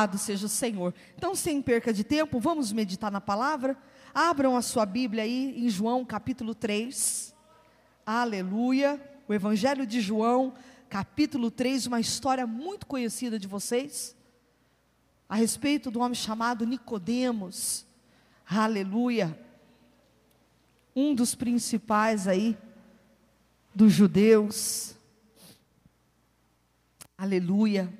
[0.00, 0.94] Louvado seja o Senhor.
[1.14, 3.76] Então, sem perca de tempo, vamos meditar na palavra.
[4.14, 7.34] Abram a sua Bíblia aí em João capítulo 3.
[8.06, 8.98] Aleluia.
[9.28, 10.54] O Evangelho de João,
[10.88, 14.16] capítulo 3, uma história muito conhecida de vocês,
[15.28, 17.86] a respeito do homem chamado Nicodemos.
[18.48, 19.38] Aleluia.
[20.96, 22.56] Um dos principais aí
[23.74, 24.96] dos judeus.
[27.18, 27.92] Aleluia.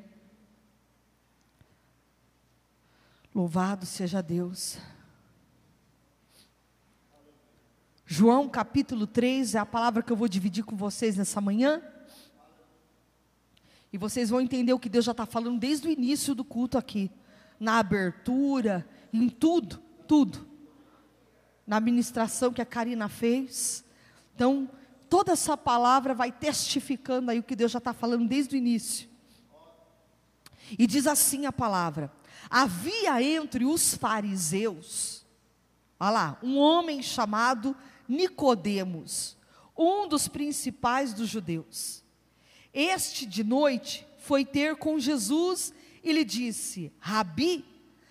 [3.35, 4.77] Louvado seja Deus.
[8.05, 11.81] João capítulo 3 é a palavra que eu vou dividir com vocês nessa manhã.
[13.93, 16.77] E vocês vão entender o que Deus já está falando desde o início do culto
[16.77, 17.09] aqui.
[17.59, 20.45] Na abertura, em tudo, tudo.
[21.65, 23.85] Na ministração que a Karina fez.
[24.35, 24.69] Então,
[25.09, 29.09] toda essa palavra vai testificando aí o que Deus já está falando desde o início.
[30.77, 32.13] E diz assim a palavra:
[32.49, 35.25] Havia entre os fariseus,
[35.99, 37.77] olha lá, um homem chamado
[38.09, 39.37] Nicodemos,
[39.77, 42.03] um dos principais dos judeus.
[42.73, 47.65] Este de noite foi ter com Jesus e lhe disse: Rabi,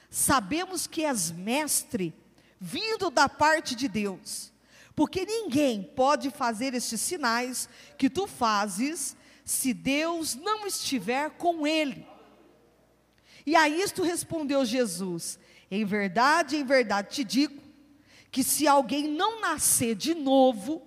[0.09, 2.13] sabemos que és mestre,
[2.59, 4.51] vindo da parte de Deus,
[4.95, 9.15] porque ninguém pode fazer estes sinais que tu fazes
[9.45, 12.05] se Deus não estiver com ele.
[13.49, 15.39] E a isto respondeu Jesus:
[15.71, 17.59] Em verdade, em verdade te digo,
[18.29, 20.83] que se alguém não nascer de novo,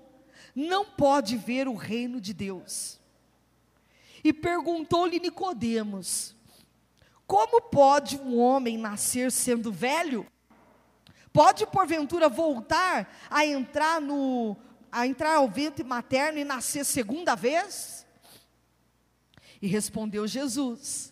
[0.54, 3.00] não pode ver o reino de Deus.
[4.22, 6.36] E perguntou-lhe Nicodemos:
[7.26, 10.24] Como pode um homem nascer sendo velho?
[11.32, 14.56] Pode porventura voltar a entrar no
[14.92, 18.06] a entrar ao ventre materno e nascer segunda vez?
[19.60, 21.11] E respondeu Jesus: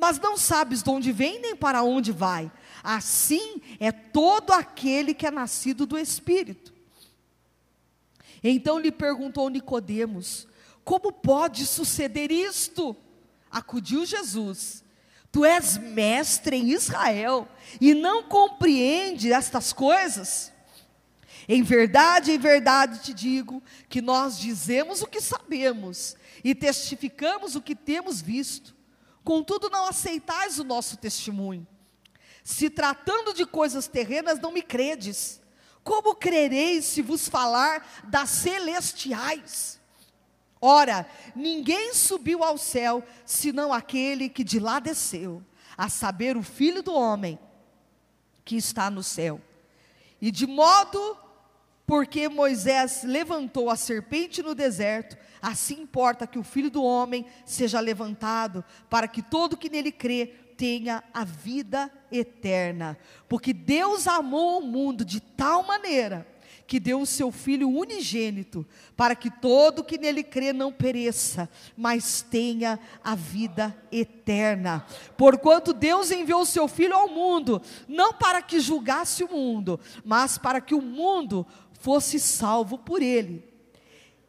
[0.00, 2.50] mas não sabes de onde vem nem para onde vai.
[2.82, 6.72] Assim é todo aquele que é nascido do Espírito.
[8.42, 10.48] Então lhe perguntou Nicodemos:
[10.82, 12.96] Como pode suceder isto?
[13.50, 14.82] Acudiu Jesus:
[15.30, 17.46] Tu és mestre em Israel
[17.78, 20.50] e não compreende estas coisas?
[21.46, 27.60] Em verdade, em verdade te digo que nós dizemos o que sabemos e testificamos o
[27.60, 28.79] que temos visto.
[29.24, 31.66] Contudo, não aceitais o nosso testemunho.
[32.42, 35.40] Se tratando de coisas terrenas, não me credes.
[35.84, 39.80] Como crereis se vos falar das celestiais?
[40.60, 45.42] Ora, ninguém subiu ao céu, senão aquele que de lá desceu,
[45.76, 47.38] a saber, o Filho do Homem,
[48.44, 49.40] que está no céu.
[50.20, 51.16] E de modo,
[51.86, 57.80] porque Moisés levantou a serpente no deserto, assim importa que o Filho do Homem seja
[57.80, 62.98] levantado, para que todo que nele crê tenha a vida eterna.
[63.28, 66.26] Porque Deus amou o mundo de tal maneira
[66.70, 68.64] que deu o seu Filho unigênito,
[68.96, 74.86] para que todo que nele crê não pereça, mas tenha a vida eterna.
[75.16, 80.38] Porquanto Deus enviou o seu Filho ao mundo, não para que julgasse o mundo, mas
[80.38, 83.42] para que o mundo fosse salvo por ele.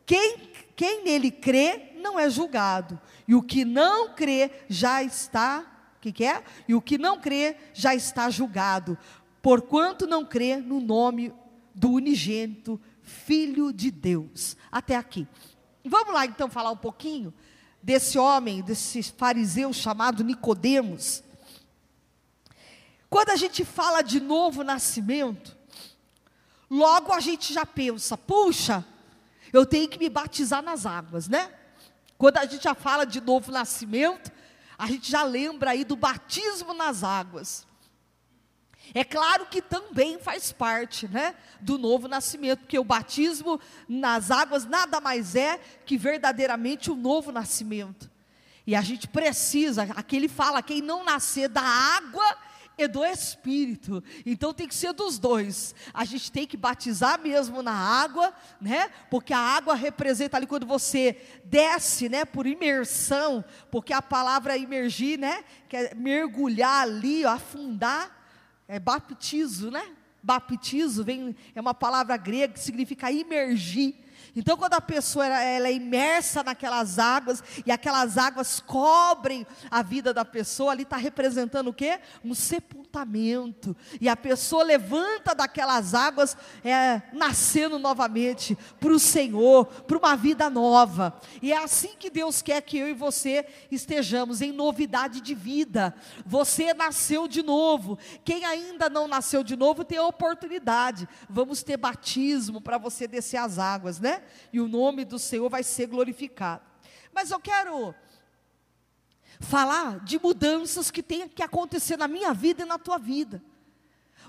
[0.04, 5.72] Quem, quem nele crê não é julgado, e o que não crê já está
[6.02, 6.44] que, que é?
[6.68, 8.98] E o que não crê já está julgado,
[9.42, 11.32] porquanto não crê no nome
[11.74, 14.58] do unigênito Filho de Deus.
[14.72, 15.28] Até aqui.
[15.86, 17.34] Vamos lá então falar um pouquinho
[17.82, 21.24] desse homem, desse fariseu chamado Nicodemos.
[23.10, 25.58] Quando a gente fala de novo nascimento,
[26.70, 28.86] logo a gente já pensa, puxa,
[29.52, 31.52] eu tenho que me batizar nas águas, né?
[32.18, 34.32] Quando a gente já fala de novo nascimento,
[34.78, 37.66] a gente já lembra aí do batismo nas águas.
[38.94, 44.66] É claro que também faz parte, né, do novo nascimento, porque o batismo nas águas
[44.66, 48.10] nada mais é que verdadeiramente o novo nascimento.
[48.68, 52.38] E a gente precisa, aqui ele fala, quem não nascer da água
[52.78, 54.04] é do Espírito.
[54.26, 55.76] Então tem que ser dos dois.
[55.94, 58.90] A gente tem que batizar mesmo na água, né?
[59.10, 62.26] Porque a água representa ali quando você desce, né?
[62.26, 65.44] Por imersão, porque a palavra imergir, né?
[65.70, 68.20] Que é mergulhar ali, ó, afundar.
[68.68, 69.84] é baptizo, né?
[70.24, 73.96] Baptizo vem, é uma palavra grega que significa imergir.
[74.36, 79.82] Então, quando a pessoa ela, ela, é imersa naquelas águas e aquelas águas cobrem a
[79.82, 82.00] vida da pessoa, ali está representando o quê?
[82.24, 83.76] Um sepultamento.
[84.00, 90.50] E a pessoa levanta daquelas águas, é, nascendo novamente para o Senhor, para uma vida
[90.50, 91.20] nova.
[91.42, 95.94] E é assim que Deus quer que eu e você estejamos em novidade de vida.
[96.26, 97.98] Você nasceu de novo.
[98.24, 101.08] Quem ainda não nasceu de novo tem a oportunidade.
[101.30, 104.21] Vamos ter batismo para você descer as águas, né?
[104.52, 106.64] E o nome do Senhor vai ser glorificado.
[107.14, 107.94] Mas eu quero
[109.40, 113.42] falar de mudanças que tem que acontecer na minha vida e na tua vida.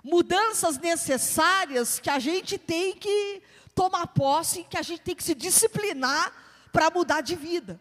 [0.02, 3.42] Mudanças necessárias que a gente tem que
[3.74, 6.32] tomar posse, que a gente tem que se disciplinar
[6.72, 7.80] para mudar de vida.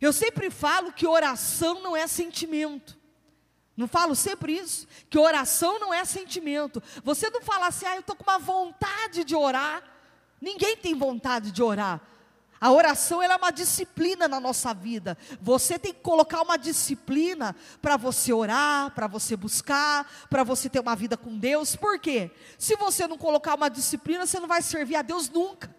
[0.00, 2.96] Eu sempre falo que oração não é sentimento.
[3.76, 4.86] Não falo sempre isso?
[5.10, 6.82] Que oração não é sentimento.
[7.04, 9.82] Você não fala assim, ah, eu estou com uma vontade de orar.
[10.40, 12.00] Ninguém tem vontade de orar.
[12.60, 15.16] A oração é uma disciplina na nossa vida.
[15.42, 20.80] Você tem que colocar uma disciplina para você orar, para você buscar, para você ter
[20.80, 21.76] uma vida com Deus.
[21.76, 22.30] Por quê?
[22.58, 25.74] Se você não colocar uma disciplina, você não vai servir a Deus nunca.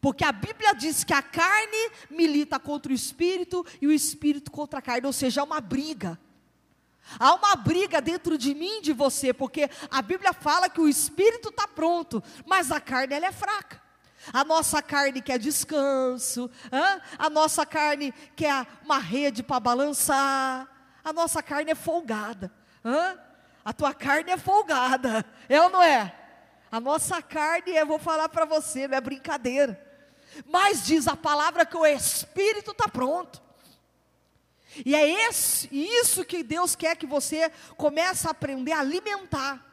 [0.00, 4.78] Porque a Bíblia diz que a carne milita contra o espírito e o espírito contra
[4.78, 6.18] a carne, ou seja, é uma briga.
[7.18, 10.88] Há uma briga dentro de mim e de você, porque a Bíblia fala que o
[10.88, 13.80] espírito está pronto, mas a carne ela é fraca.
[14.32, 17.00] A nossa carne quer descanso, hein?
[17.18, 20.68] a nossa carne quer uma rede para balançar,
[21.02, 22.52] a nossa carne é folgada.
[22.84, 23.18] Hein?
[23.64, 26.14] A tua carne é folgada, é ou não é?
[26.70, 29.88] A nossa carne, eu vou falar para você, não é brincadeira.
[30.46, 33.42] Mas diz a palavra que o espírito está pronto.
[34.84, 39.66] E é esse, isso que Deus quer que você comece a aprender a alimentar.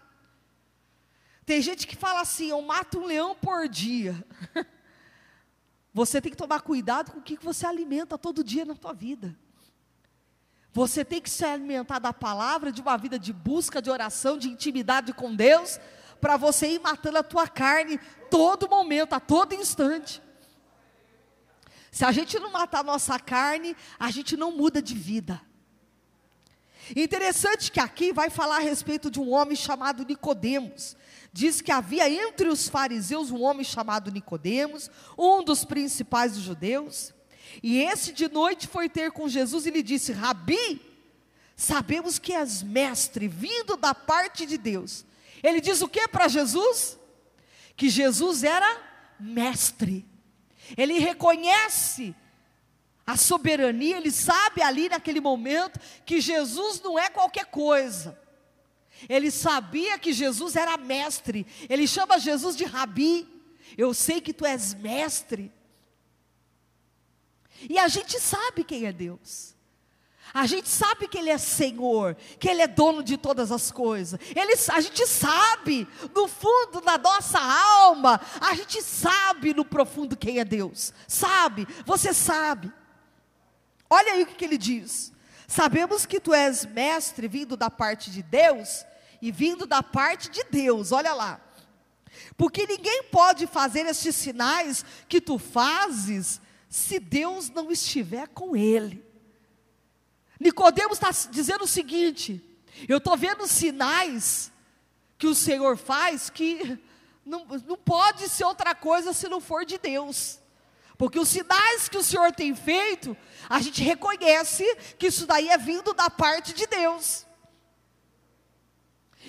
[1.46, 4.24] Tem gente que fala assim: eu mato um leão por dia.
[5.94, 9.36] Você tem que tomar cuidado com o que você alimenta todo dia na tua vida.
[10.72, 14.48] Você tem que se alimentar da palavra, de uma vida de busca, de oração, de
[14.48, 15.80] intimidade com Deus,
[16.22, 18.00] para você ir matando a tua carne
[18.30, 20.22] todo momento, a todo instante.
[21.98, 25.42] Se a gente não matar a nossa carne, a gente não muda de vida.
[26.96, 30.96] Interessante que aqui vai falar a respeito de um homem chamado Nicodemos.
[31.34, 37.16] Diz que havia entre os fariseus um homem chamado Nicodemos, um dos principais dos judeus.
[37.64, 40.80] E esse de noite foi ter com Jesus e lhe disse: Rabi,
[41.56, 45.04] sabemos que és mestre, vindo da parte de Deus.
[45.42, 46.96] Ele diz o que para Jesus?
[47.76, 48.84] Que Jesus era
[49.20, 50.07] mestre.
[50.76, 52.16] Ele reconhece
[53.06, 58.20] a soberania, ele sabe ali naquele momento que Jesus não é qualquer coisa.
[59.08, 61.46] Ele sabia que Jesus era mestre.
[61.70, 63.28] Ele chama Jesus de rabi.
[63.78, 65.52] Eu sei que tu és mestre.
[67.70, 69.57] E a gente sabe quem é Deus.
[70.34, 74.20] A gente sabe que Ele é Senhor, que Ele é dono de todas as coisas.
[74.36, 80.40] Ele, a gente sabe, no fundo da nossa alma, a gente sabe no profundo quem
[80.40, 80.94] é Deus.
[81.08, 82.72] Sabe, você sabe.
[83.90, 85.14] Olha aí o que, que ele diz.
[85.48, 88.86] Sabemos que tu és mestre vindo da parte de Deus
[89.22, 91.40] e vindo da parte de Deus, olha lá.
[92.36, 99.07] Porque ninguém pode fazer estes sinais que tu fazes se Deus não estiver com ele.
[100.40, 102.44] Nicodemos está dizendo o seguinte:
[102.88, 104.52] eu estou vendo sinais
[105.18, 106.78] que o Senhor faz que
[107.26, 110.40] não, não pode ser outra coisa se não for de Deus.
[110.98, 113.16] Porque os sinais que o Senhor tem feito,
[113.48, 114.64] a gente reconhece
[114.98, 117.26] que isso daí é vindo da parte de Deus.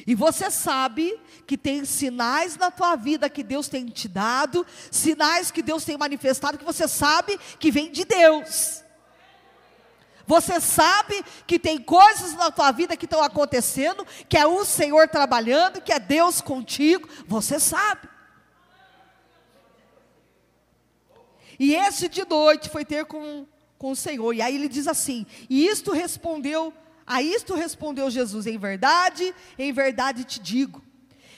[0.06, 5.50] E você sabe que tem sinais na tua vida que Deus tem te dado, sinais
[5.50, 8.82] que Deus tem manifestado, que você sabe que vem de Deus.
[10.28, 15.08] Você sabe que tem coisas na tua vida que estão acontecendo, que é o Senhor
[15.08, 17.08] trabalhando, que é Deus contigo.
[17.26, 18.06] Você sabe.
[21.58, 23.46] E esse de noite foi ter com,
[23.78, 24.34] com o Senhor.
[24.34, 26.74] E aí ele diz assim: E isto respondeu,
[27.06, 30.84] a isto respondeu Jesus: Em verdade, em verdade te digo,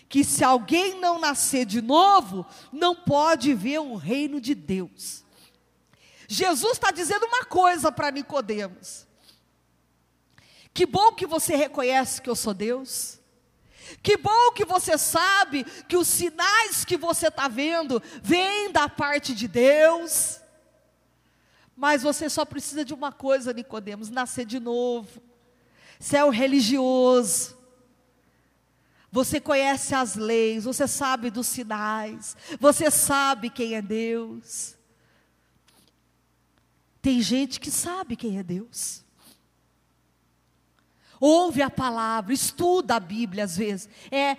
[0.09, 5.25] que se alguém não nascer de novo, não pode ver o reino de Deus.
[6.33, 9.05] Jesus está dizendo uma coisa para Nicodemos.
[10.73, 13.19] Que bom que você reconhece que eu sou Deus.
[14.01, 19.35] Que bom que você sabe que os sinais que você está vendo vêm da parte
[19.35, 20.39] de Deus.
[21.75, 25.21] Mas você só precisa de uma coisa, Nicodemos, nascer de novo.
[25.99, 27.59] Você é o religioso.
[29.11, 34.79] Você conhece as leis, você sabe dos sinais, você sabe quem é Deus.
[37.03, 39.05] Tem gente que sabe quem é Deus.
[41.19, 43.89] Ouve a palavra, estuda a Bíblia às vezes.
[44.11, 44.37] É,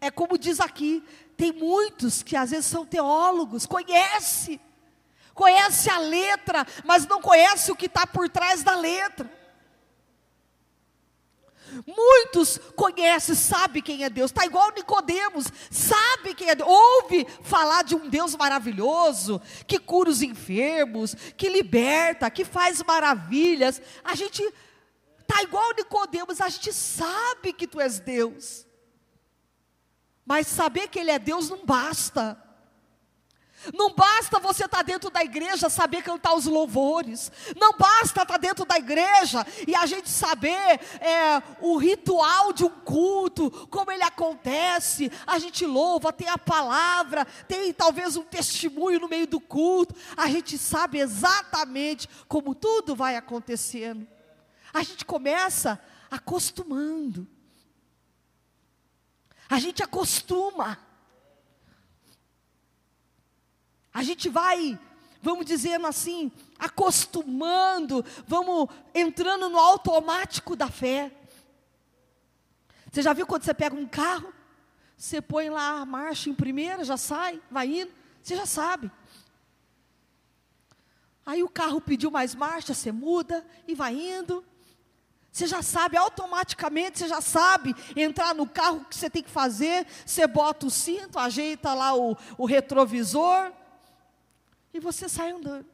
[0.00, 1.02] é como diz aqui,
[1.36, 4.60] tem muitos que às vezes são teólogos, conhece,
[5.32, 9.30] conhece a letra, mas não conhece o que está por trás da letra.
[11.86, 14.30] Muitos conhecem, sabe quem é Deus.
[14.30, 16.68] Está igual Nicodemos, sabe quem é Deus.
[16.68, 23.80] Ouve falar de um Deus maravilhoso, que cura os enfermos, que liberta, que faz maravilhas.
[24.04, 24.42] A gente
[25.20, 28.66] está igual Nicodemos, a gente sabe que tu és Deus.
[30.24, 32.43] Mas saber que Ele é Deus não basta.
[33.72, 37.30] Não basta você estar tá dentro da igreja saber cantar os louvores.
[37.56, 42.64] Não basta estar tá dentro da igreja e a gente saber é, o ritual de
[42.64, 45.10] um culto, como ele acontece.
[45.26, 49.94] A gente louva, tem a palavra, tem talvez um testemunho no meio do culto.
[50.16, 54.06] A gente sabe exatamente como tudo vai acontecendo.
[54.72, 55.80] A gente começa
[56.10, 57.26] acostumando.
[59.48, 60.78] A gente acostuma.
[63.94, 64.76] A gente vai,
[65.22, 71.12] vamos dizendo assim, acostumando, vamos entrando no automático da fé.
[72.90, 74.34] Você já viu quando você pega um carro,
[74.96, 78.90] você põe lá a marcha em primeira, já sai, vai indo, você já sabe.
[81.24, 84.44] Aí o carro pediu mais marcha, você muda e vai indo.
[85.30, 89.30] Você já sabe, automaticamente você já sabe entrar no carro, o que você tem que
[89.30, 89.86] fazer.
[90.04, 93.52] Você bota o cinto, ajeita lá o, o retrovisor
[94.74, 95.66] e você sai andando.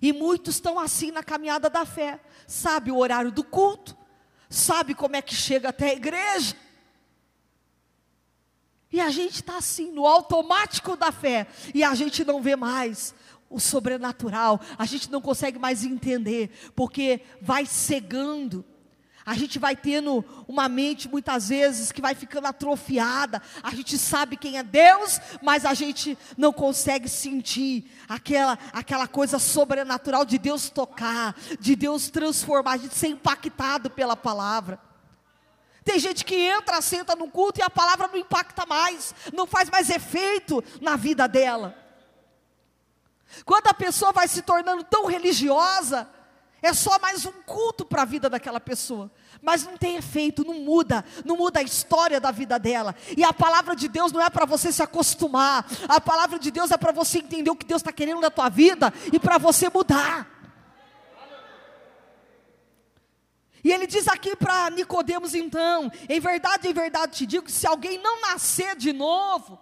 [0.00, 2.20] E muitos estão assim na caminhada da fé.
[2.46, 3.96] Sabe o horário do culto,
[4.48, 6.56] sabe como é que chega até a igreja.
[8.92, 13.14] E a gente está assim, no automático da fé, e a gente não vê mais
[13.50, 18.64] o sobrenatural, a gente não consegue mais entender, porque vai cegando.
[19.26, 23.42] A gente vai tendo uma mente muitas vezes que vai ficando atrofiada.
[23.60, 29.40] A gente sabe quem é Deus, mas a gente não consegue sentir aquela, aquela coisa
[29.40, 34.78] sobrenatural de Deus tocar, de Deus transformar, de ser impactado pela palavra.
[35.82, 39.68] Tem gente que entra, senta no culto e a palavra não impacta mais, não faz
[39.68, 41.76] mais efeito na vida dela.
[43.44, 46.08] Quando a pessoa vai se tornando tão religiosa,
[46.66, 49.10] é só mais um culto para a vida daquela pessoa.
[49.40, 52.94] Mas não tem efeito, não muda, não muda a história da vida dela.
[53.16, 55.66] E a palavra de Deus não é para você se acostumar.
[55.88, 58.48] A palavra de Deus é para você entender o que Deus está querendo na tua
[58.48, 60.28] vida e para você mudar.
[63.62, 67.66] E ele diz aqui para Nicodemos então: em verdade, em verdade te digo que se
[67.66, 69.58] alguém não nascer de novo,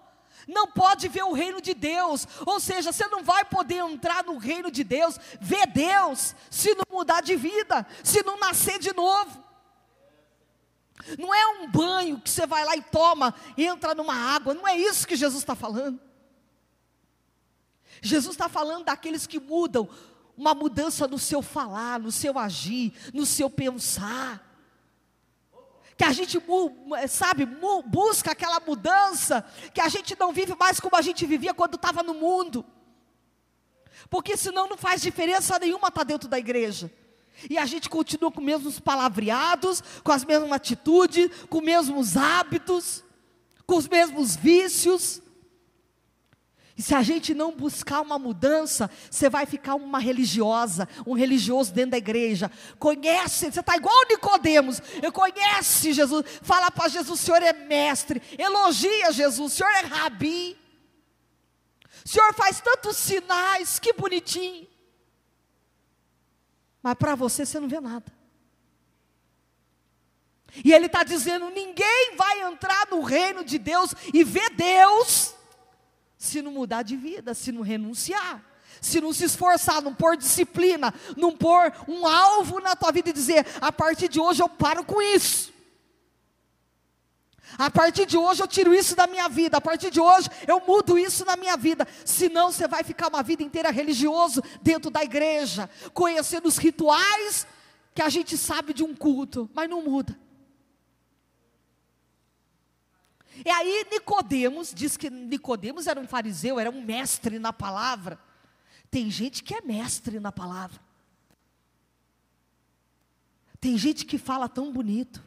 [0.47, 4.37] não pode ver o reino de Deus, ou seja, você não vai poder entrar no
[4.37, 9.43] reino de Deus, ver Deus, se não mudar de vida, se não nascer de novo.
[11.19, 14.77] Não é um banho que você vai lá e toma, entra numa água, não é
[14.77, 16.01] isso que Jesus está falando.
[18.01, 19.89] Jesus está falando daqueles que mudam,
[20.37, 24.54] uma mudança no seu falar, no seu agir, no seu pensar
[25.97, 26.39] que a gente,
[27.09, 27.47] sabe,
[27.87, 32.03] busca aquela mudança, que a gente não vive mais como a gente vivia quando estava
[32.03, 32.65] no mundo.
[34.11, 36.91] Porque senão não faz diferença nenhuma estar tá dentro da igreja.
[37.49, 42.17] E a gente continua com os mesmos palavreados, com as mesmas atitudes, com os mesmos
[42.17, 43.03] hábitos,
[43.67, 45.21] com os mesmos vícios.
[46.76, 51.73] E se a gente não buscar uma mudança, você vai ficar uma religiosa, um religioso
[51.73, 52.50] dentro da igreja.
[52.81, 54.83] Conhece, você está igual Nicodemos.
[55.00, 56.25] Eu conhece Jesus.
[56.43, 58.21] Fala para Jesus, o Senhor é mestre.
[58.37, 60.59] Elogia Jesus, o Senhor é rabi.
[62.04, 64.66] O Senhor faz tantos sinais, que bonitinho.
[66.83, 68.12] Mas para você, você não vê nada.
[70.64, 75.35] E ele está dizendo: ninguém vai entrar no reino de Deus e ver Deus
[76.25, 78.43] se não mudar de vida, se não renunciar,
[78.81, 83.12] se não se esforçar, não pôr disciplina, não pôr um alvo na tua vida e
[83.12, 85.52] dizer: a partir de hoje eu paro com isso.
[87.57, 89.59] A partir de hoje eu tiro isso da minha vida.
[89.59, 91.87] A partir de hoje eu mudo isso na minha vida.
[92.04, 97.47] Senão você vai ficar uma vida inteira religioso dentro da igreja, conhecendo os rituais
[97.95, 100.19] que a gente sabe de um culto, mas não muda.
[103.43, 108.19] E aí Nicodemos, diz que Nicodemos era um fariseu, era um mestre na palavra.
[108.91, 110.81] Tem gente que é mestre na palavra.
[113.61, 115.25] Tem gente que fala tão bonito.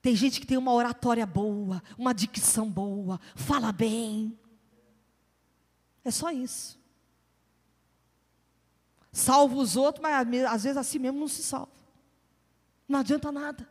[0.00, 4.38] Tem gente que tem uma oratória boa, uma dicção boa, fala bem.
[6.04, 6.78] É só isso.
[9.12, 11.72] Salva os outros, mas às vezes assim mesmo não se salva.
[12.88, 13.68] Não adianta nada.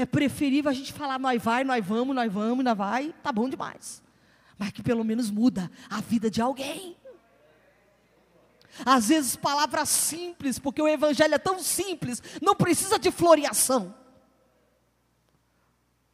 [0.00, 3.50] É preferível a gente falar, nós vai, nós vamos, nós vamos, nós vai, tá bom
[3.50, 4.02] demais.
[4.56, 6.96] Mas que pelo menos muda a vida de alguém.
[8.82, 13.94] Às vezes palavras simples, porque o evangelho é tão simples, não precisa de floreação.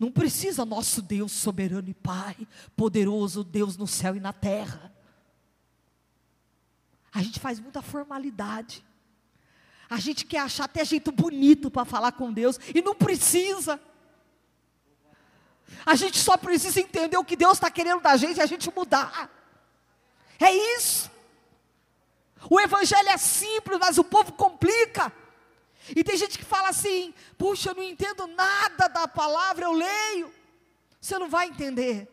[0.00, 2.36] Não precisa nosso Deus soberano e Pai,
[2.74, 4.92] poderoso Deus no céu e na terra.
[7.14, 8.84] A gente faz muita formalidade.
[9.88, 13.80] A gente quer achar até jeito bonito para falar com Deus e não precisa.
[15.84, 18.68] A gente só precisa entender o que Deus está querendo da gente e a gente
[18.74, 19.30] mudar.
[20.40, 21.10] É isso.
[22.50, 25.12] O evangelho é simples, mas o povo complica.
[25.94, 30.32] E tem gente que fala assim: puxa, eu não entendo nada da palavra, eu leio.
[31.00, 32.08] Você não vai entender.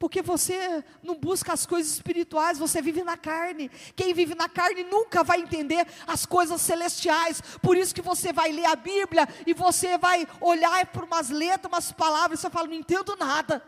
[0.00, 3.70] Porque você não busca as coisas espirituais, você vive na carne.
[3.94, 7.42] Quem vive na carne nunca vai entender as coisas celestiais.
[7.60, 11.70] Por isso que você vai ler a Bíblia e você vai olhar para umas letras,
[11.70, 13.62] umas palavras, e você fala, não entendo nada.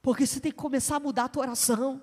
[0.00, 2.00] Porque você tem que começar a mudar a tua oração.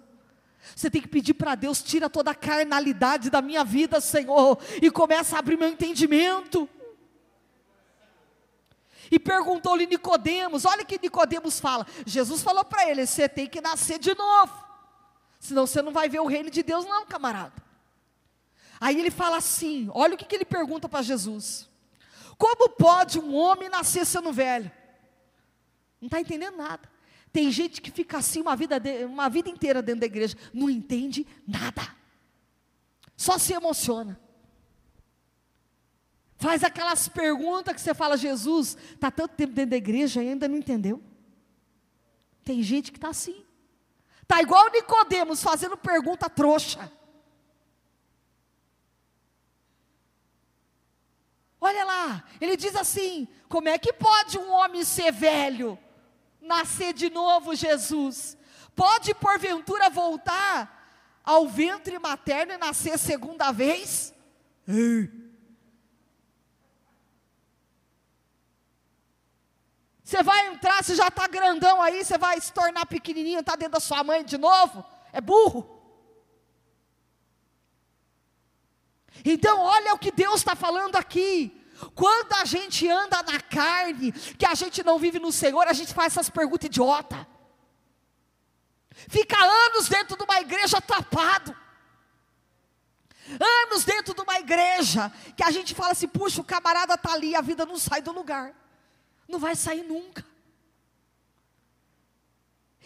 [0.76, 4.91] Você tem que pedir para Deus, tira toda a carnalidade da minha vida, Senhor, e
[4.91, 6.69] começa a abrir meu entendimento.
[9.13, 11.86] E perguntou-lhe Nicodemos, olha o que Nicodemos fala.
[12.04, 14.52] Jesus falou para ele: você tem que nascer de novo.
[15.39, 17.54] Senão você não vai ver o reino de Deus, não, camarada.
[18.82, 21.69] Aí ele fala assim: olha o que, que ele pergunta para Jesus:
[22.39, 24.71] Como pode um homem nascer sendo velho?
[26.02, 26.89] Não está entendendo nada.
[27.32, 30.71] Tem gente que fica assim uma vida, de, uma vida inteira dentro da igreja, não
[30.71, 31.88] entende nada,
[33.15, 34.19] só se emociona.
[36.43, 40.47] Faz aquelas perguntas que você fala, Jesus, está tanto tempo dentro da igreja e ainda
[40.47, 41.01] não entendeu.
[42.43, 43.45] Tem gente que está assim.
[44.21, 46.91] Está igual Nicodemos fazendo pergunta trouxa.
[51.62, 55.79] Olha lá, ele diz assim: como é que pode um homem ser velho?
[56.43, 58.38] nascer de novo, Jesus?
[58.75, 64.13] Pode porventura voltar ao ventre materno e nascer segunda vez?
[70.13, 73.73] Você vai entrar, você já está grandão aí, você vai se tornar pequenininho, está dentro
[73.73, 74.86] da sua mãe de novo?
[75.12, 75.67] É burro.
[79.26, 81.60] Então, olha o que Deus está falando aqui.
[81.95, 85.95] Quando a gente anda na carne, que a gente não vive no Senhor, a gente
[85.95, 87.28] faz essas perguntas idiota.
[89.10, 91.58] Fica anos dentro de uma igreja atrapado.
[93.65, 97.36] Anos dentro de uma igreja que a gente fala assim: puxa, o camarada está ali,
[97.36, 98.62] a vida não sai do lugar.
[99.27, 100.25] Não vai sair nunca.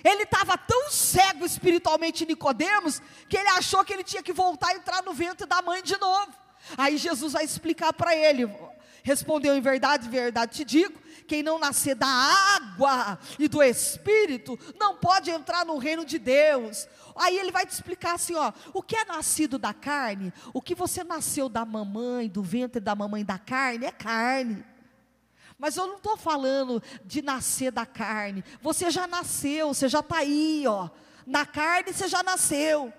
[0.04, 4.76] Ele estava tão cego espiritualmente Nicodemos que ele achou que ele tinha que voltar a
[4.76, 6.32] entrar no ventre da mãe de novo.
[6.78, 8.46] Aí Jesus vai explicar para ele:
[9.04, 14.96] Respondeu em verdade, verdade te digo: quem não nascer da água e do espírito não
[14.96, 16.88] pode entrar no reino de Deus.
[17.16, 20.76] Aí ele vai te explicar assim: ó, o que é nascido da carne, o que
[20.76, 24.64] você nasceu da mamãe, do ventre da mamãe da carne, é carne.
[25.58, 28.44] Mas eu não estou falando de nascer da carne.
[28.62, 30.90] Você já nasceu, você já está aí, ó.
[31.26, 32.94] Na carne você já nasceu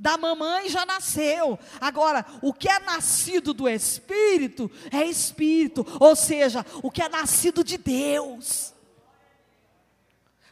[0.00, 1.58] da mamãe já nasceu.
[1.78, 7.62] Agora, o que é nascido do Espírito é Espírito, ou seja, o que é nascido
[7.62, 8.72] de Deus.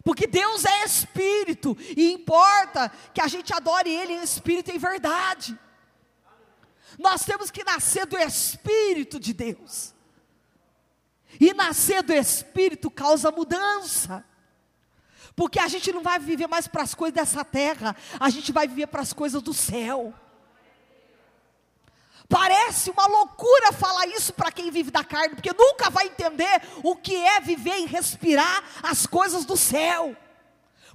[0.04, 4.78] Porque Deus é Espírito, e importa que a gente adore Ele em Espírito e em
[4.78, 5.58] verdade.
[6.98, 9.94] Nós temos que nascer do Espírito de Deus.
[11.40, 14.24] E nascer do Espírito causa mudança.
[15.36, 18.66] Porque a gente não vai viver mais para as coisas dessa terra, a gente vai
[18.66, 20.12] viver para as coisas do céu.
[22.28, 26.94] Parece uma loucura falar isso para quem vive da carne, porque nunca vai entender o
[26.94, 30.14] que é viver e respirar as coisas do céu.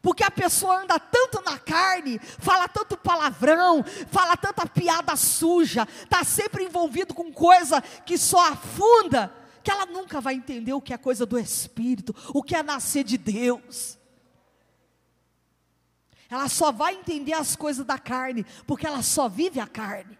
[0.02, 6.26] Porque a pessoa anda tanto na carne, fala tanto palavrão, fala tanta piada suja, está
[6.26, 10.98] sempre envolvido com coisa que só afunda, que ela nunca vai entender o que é
[10.98, 13.98] coisa do Espírito, o que é nascer de Deus.
[16.30, 20.18] Ela só vai entender as coisas da carne, porque ela só vive a carne.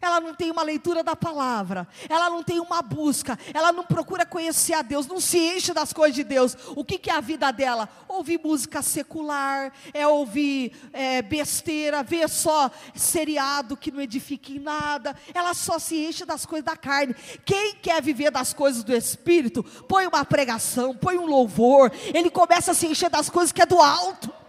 [0.00, 4.24] Ela não tem uma leitura da palavra, ela não tem uma busca, ela não procura
[4.24, 6.56] conhecer a Deus, não se enche das coisas de Deus.
[6.74, 7.88] O que, que é a vida dela?
[8.08, 15.14] Ouvir música secular, é ouvir é, besteira, ver só seriado que não edifica em nada,
[15.34, 17.14] ela só se enche das coisas da carne.
[17.44, 22.70] Quem quer viver das coisas do Espírito, põe uma pregação, põe um louvor, ele começa
[22.70, 24.39] a se encher das coisas que é do alto.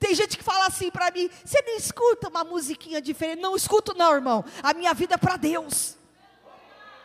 [0.00, 3.40] Tem gente que fala assim para mim: você não escuta uma musiquinha diferente?
[3.40, 4.42] Não escuto, não, irmão.
[4.62, 6.00] A minha vida é para Deus.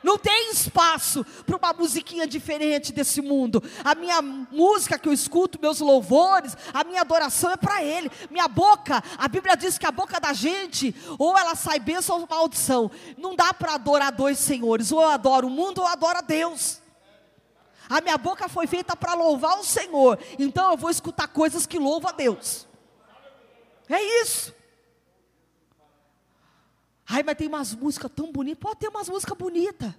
[0.02, 3.62] Não tem espaço para uma musiquinha diferente desse mundo.
[3.84, 8.10] A minha música que eu escuto, meus louvores, a minha adoração é para Ele.
[8.30, 12.28] Minha boca, a Bíblia diz que a boca da gente, ou ela sai bênção ou
[12.30, 12.92] maldição.
[13.18, 14.92] Não dá para adorar dois senhores.
[14.92, 16.80] Ou eu adoro o mundo ou eu adoro a Deus.
[17.90, 20.20] A minha boca foi feita para louvar o Senhor.
[20.38, 22.68] Então eu vou escutar coisas que louvam a Deus.
[23.90, 24.54] É isso.
[27.08, 28.60] Ai, mas tem umas músicas tão bonitas.
[28.62, 29.94] Pode ter umas músicas bonitas.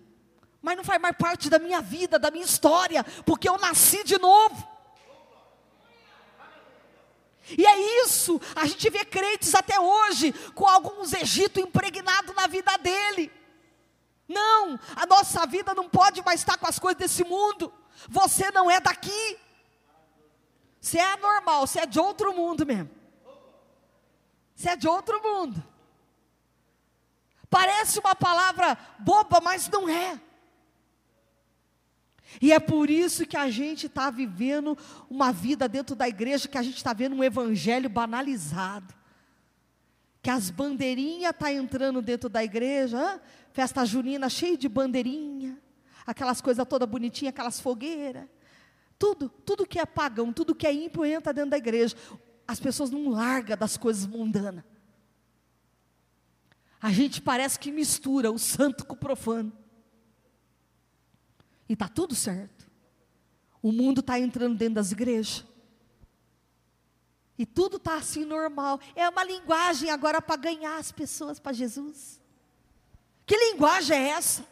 [0.61, 3.05] Mas não faz mais parte da minha vida, da minha história.
[3.25, 4.77] Porque eu nasci de novo.
[7.57, 8.41] E é isso.
[8.57, 13.31] A gente vê crentes até hoje com alguns Egito impregnado na vida dele.
[14.29, 17.73] Não, a nossa vida não pode mais estar com as coisas desse mundo.
[18.09, 19.39] Você não é daqui.
[20.81, 22.91] Você é anormal, você é de outro mundo mesmo.
[24.57, 25.63] Você é de outro mundo.
[27.51, 30.19] Parece uma palavra boba, mas não é.
[32.41, 34.77] E é por isso que a gente está vivendo
[35.11, 38.95] uma vida dentro da igreja, que a gente está vendo um evangelho banalizado.
[40.23, 43.21] Que as bandeirinhas estão tá entrando dentro da igreja, hein?
[43.53, 45.57] festa junina cheia de bandeirinha,
[46.07, 48.27] aquelas coisas toda bonitinha, aquelas fogueiras.
[48.99, 51.95] Tudo, tudo que é pagão, tudo que é ímpio entra dentro da igreja
[52.47, 54.65] as pessoas não largam das coisas mundanas.
[56.81, 59.53] A gente parece que mistura o santo com o profano.
[61.69, 62.71] E está tudo certo.
[63.61, 65.45] O mundo está entrando dentro das igrejas.
[67.39, 68.81] E tudo está assim normal.
[68.95, 72.21] É uma linguagem agora para ganhar as pessoas para Jesus.
[73.27, 74.47] Que linguagem é essa?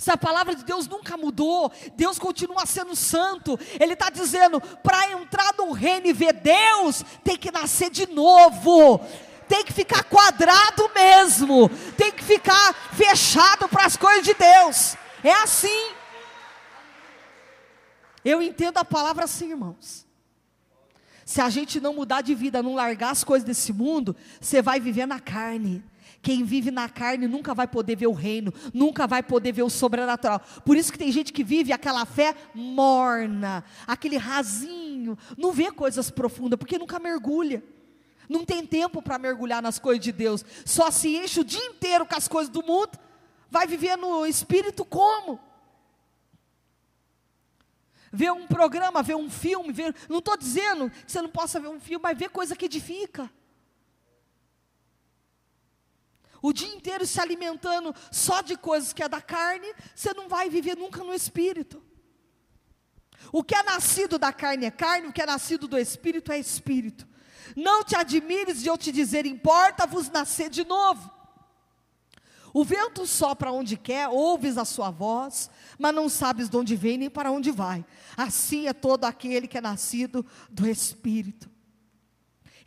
[0.00, 3.60] Se a palavra de Deus nunca mudou, Deus continua sendo santo.
[3.78, 8.98] Ele está dizendo: para entrar no reino e ver Deus, tem que nascer de novo.
[9.46, 11.68] Tem que ficar quadrado mesmo.
[11.98, 14.96] Tem que ficar fechado para as coisas de Deus.
[15.22, 15.90] É assim.
[18.24, 20.06] Eu entendo a palavra assim, irmãos.
[21.26, 24.80] Se a gente não mudar de vida, não largar as coisas desse mundo, você vai
[24.80, 25.84] viver na carne.
[26.22, 29.70] Quem vive na carne nunca vai poder ver o reino, nunca vai poder ver o
[29.70, 30.40] sobrenatural.
[30.64, 36.10] Por isso que tem gente que vive aquela fé morna, aquele rasinho, não vê coisas
[36.10, 37.62] profundas, porque nunca mergulha.
[38.28, 40.44] Não tem tempo para mergulhar nas coisas de Deus.
[40.64, 42.98] Só se enche o dia inteiro com as coisas do mundo.
[43.50, 45.40] Vai viver no espírito como?
[48.12, 51.68] Ver um programa, ver um filme, ver, não estou dizendo que você não possa ver
[51.68, 53.30] um filme, mas ver coisa que edifica
[56.42, 60.48] o dia inteiro se alimentando só de coisas que é da carne, você não vai
[60.48, 61.82] viver nunca no espírito.
[63.32, 66.38] O que é nascido da carne é carne, o que é nascido do espírito é
[66.38, 67.06] espírito.
[67.56, 71.10] Não te admires de eu te dizer, importa-vos nascer de novo.
[72.52, 75.48] O vento sopra onde quer, ouves a sua voz,
[75.78, 77.84] mas não sabes de onde vem nem para onde vai.
[78.16, 81.48] Assim é todo aquele que é nascido do Espírito.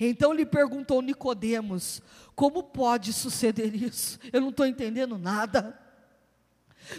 [0.07, 2.01] Então lhe perguntou Nicodemos:
[2.35, 4.19] como pode suceder isso?
[4.31, 5.79] Eu não estou entendendo nada.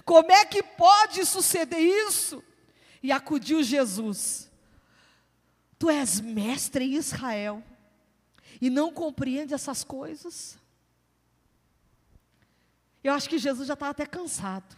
[0.05, 2.43] Como é que pode suceder isso?
[3.03, 4.51] E acudiu Jesus:
[5.79, 7.63] Tu és mestre em Israel
[8.61, 10.57] e não compreende essas coisas?
[13.03, 14.77] Eu acho que Jesus já estava até cansado.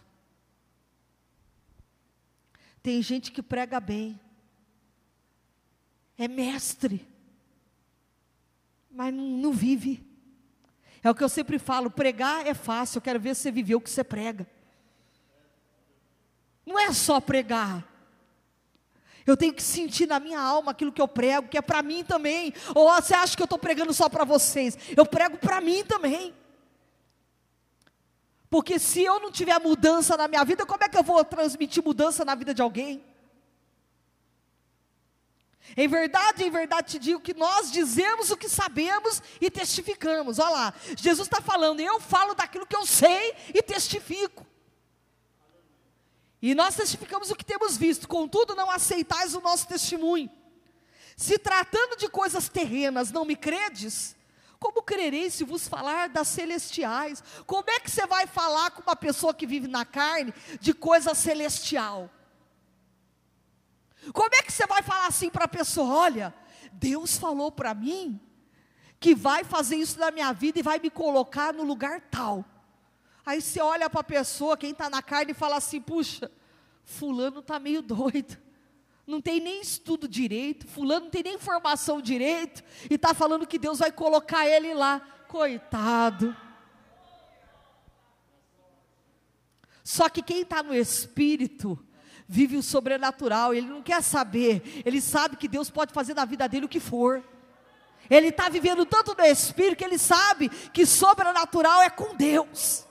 [2.83, 4.19] Tem gente que prega bem,
[6.17, 7.07] é mestre,
[8.97, 10.03] mas não, vive.
[11.03, 13.77] É o que eu sempre falo: pregar é fácil, eu quero ver se você viveu
[13.77, 14.47] o que você prega.
[16.65, 17.87] Não é só pregar.
[19.23, 22.03] Eu tenho que sentir na minha alma aquilo que eu prego, que é para mim
[22.03, 22.51] também.
[22.73, 24.75] Ou você acha que eu estou pregando só para vocês?
[24.95, 26.33] Eu prego para mim também.
[28.49, 31.83] Porque se eu não tiver mudança na minha vida, como é que eu vou transmitir
[31.83, 33.03] mudança na vida de alguém?
[35.75, 40.39] Em verdade, em verdade te digo que nós dizemos o que sabemos e testificamos.
[40.39, 44.45] Olha lá, Jesus está falando, eu falo daquilo que eu sei e testifico.
[46.41, 50.29] E nós testificamos o que temos visto, contudo, não aceitais o nosso testemunho.
[51.15, 54.15] Se tratando de coisas terrenas, não me credes,
[54.59, 57.23] Como crereis se vos falar das celestiais?
[57.45, 61.13] Como é que você vai falar com uma pessoa que vive na carne de coisa
[61.13, 62.09] celestial?
[64.13, 66.33] Como é que você vai falar assim para a pessoa: olha,
[66.73, 68.19] Deus falou para mim
[68.99, 72.45] que vai fazer isso na minha vida e vai me colocar no lugar tal.
[73.25, 76.31] Aí você olha para a pessoa, quem está na carne, e fala assim: puxa,
[76.83, 78.37] Fulano está meio doido,
[79.05, 83.59] não tem nem estudo direito, Fulano não tem nem formação direito, e está falando que
[83.59, 86.35] Deus vai colocar ele lá, coitado.
[89.83, 91.77] Só que quem está no Espírito,
[92.27, 96.47] vive o sobrenatural, ele não quer saber, ele sabe que Deus pode fazer na vida
[96.47, 97.23] dele o que for.
[98.09, 102.87] Ele está vivendo tanto no Espírito que ele sabe que sobrenatural é com Deus.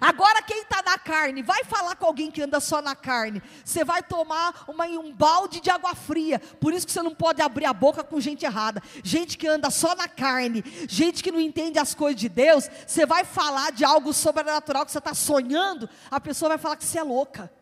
[0.00, 3.42] Agora, quem está na carne, vai falar com alguém que anda só na carne.
[3.62, 6.38] Você vai tomar uma, um balde de água fria.
[6.38, 8.82] Por isso que você não pode abrir a boca com gente errada.
[9.04, 12.70] Gente que anda só na carne, gente que não entende as coisas de Deus.
[12.86, 15.88] Você vai falar de algo sobrenatural que você está sonhando.
[16.10, 17.52] A pessoa vai falar que você é louca.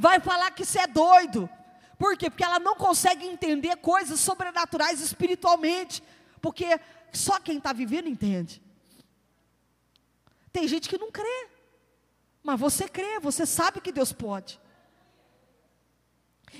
[0.00, 1.46] Vai falar que você é doido.
[1.98, 2.30] Por quê?
[2.30, 6.02] Porque ela não consegue entender coisas sobrenaturais espiritualmente.
[6.40, 6.80] Porque
[7.12, 8.62] só quem está vivendo entende.
[10.50, 11.48] Tem gente que não crê.
[12.42, 14.58] Mas você crê, você sabe que Deus pode.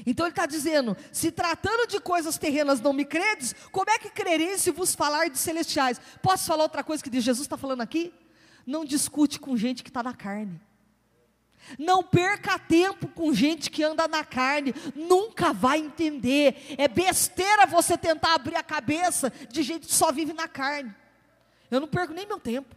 [0.05, 4.11] Então ele está dizendo: se tratando de coisas terrenas não me credes, como é que
[4.11, 5.99] crereis se vos falar de celestiais?
[6.21, 8.13] Posso falar outra coisa que Jesus está falando aqui?
[8.67, 10.61] Não discute com gente que está na carne.
[11.79, 16.75] Não perca tempo com gente que anda na carne, nunca vai entender.
[16.79, 20.95] É besteira você tentar abrir a cabeça de gente que só vive na carne.
[21.71, 22.75] Eu não perco nem meu tempo.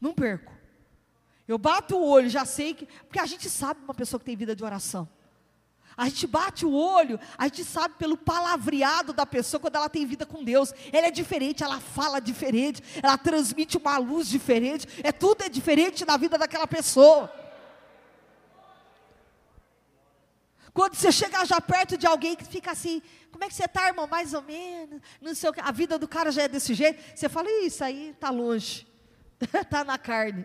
[0.00, 0.52] Não perco.
[1.46, 2.86] Eu bato o olho, já sei que.
[2.86, 5.08] Porque a gente sabe uma pessoa que tem vida de oração.
[5.96, 10.04] A gente bate o olho, a gente sabe pelo palavreado da pessoa quando ela tem
[10.04, 10.72] vida com Deus.
[10.92, 14.88] Ela é diferente, ela fala diferente, ela transmite uma luz diferente.
[15.04, 17.32] É tudo é diferente na vida daquela pessoa.
[20.74, 23.86] Quando você chega já perto de alguém que fica assim, como é que você está,
[23.86, 24.08] irmão?
[24.08, 25.60] Mais ou menos, não sei o que.
[25.60, 27.00] A vida do cara já é desse jeito.
[27.14, 28.84] Você fala, isso aí está longe,
[29.40, 30.44] está na carne.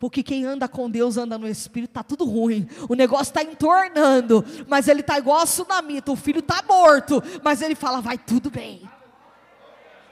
[0.00, 2.68] Porque quem anda com Deus anda no Espírito, está tudo ruim.
[2.88, 6.10] O negócio está entornando, mas ele está igual a tsunamita.
[6.10, 8.90] O filho está morto, mas ele fala, vai tudo bem.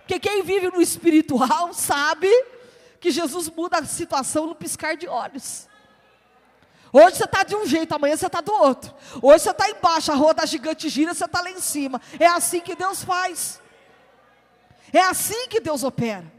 [0.00, 2.28] Porque quem vive no espiritual sabe
[3.00, 5.66] que Jesus muda a situação no piscar de olhos.
[6.92, 8.94] Hoje você está de um jeito, amanhã você está do outro.
[9.20, 12.00] Hoje você está embaixo, a roda gigante gira, você está lá em cima.
[12.18, 13.60] É assim que Deus faz.
[14.92, 16.32] É assim que Deus opera.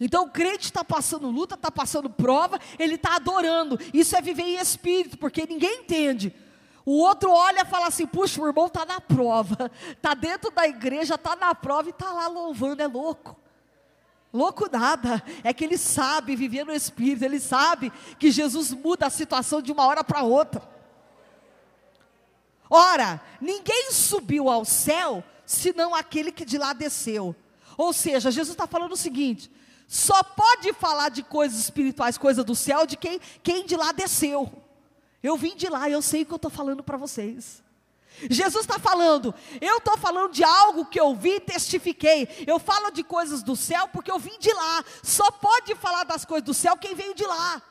[0.00, 3.78] Então o crente está passando luta, está passando prova, ele está adorando.
[3.92, 6.34] Isso é viver em espírito, porque ninguém entende.
[6.84, 10.66] O outro olha e fala assim: puxa, o irmão está na prova, está dentro da
[10.66, 13.36] igreja, está na prova e está lá louvando, é louco.
[14.34, 19.10] Louco nada, é que ele sabe viver no Espírito, ele sabe que Jesus muda a
[19.10, 20.60] situação de uma hora para outra.
[22.68, 27.36] Ora, ninguém subiu ao céu senão aquele que de lá desceu.
[27.76, 29.48] Ou seja, Jesus está falando o seguinte:
[29.86, 34.52] só pode falar de coisas espirituais, coisas do céu, de quem, quem de lá desceu.
[35.22, 37.63] Eu vim de lá, eu sei o que eu estou falando para vocês.
[38.30, 42.28] Jesus está falando, eu estou falando de algo que eu vi e testifiquei.
[42.46, 44.84] Eu falo de coisas do céu porque eu vim de lá.
[45.02, 47.62] Só pode falar das coisas do céu quem veio de lá.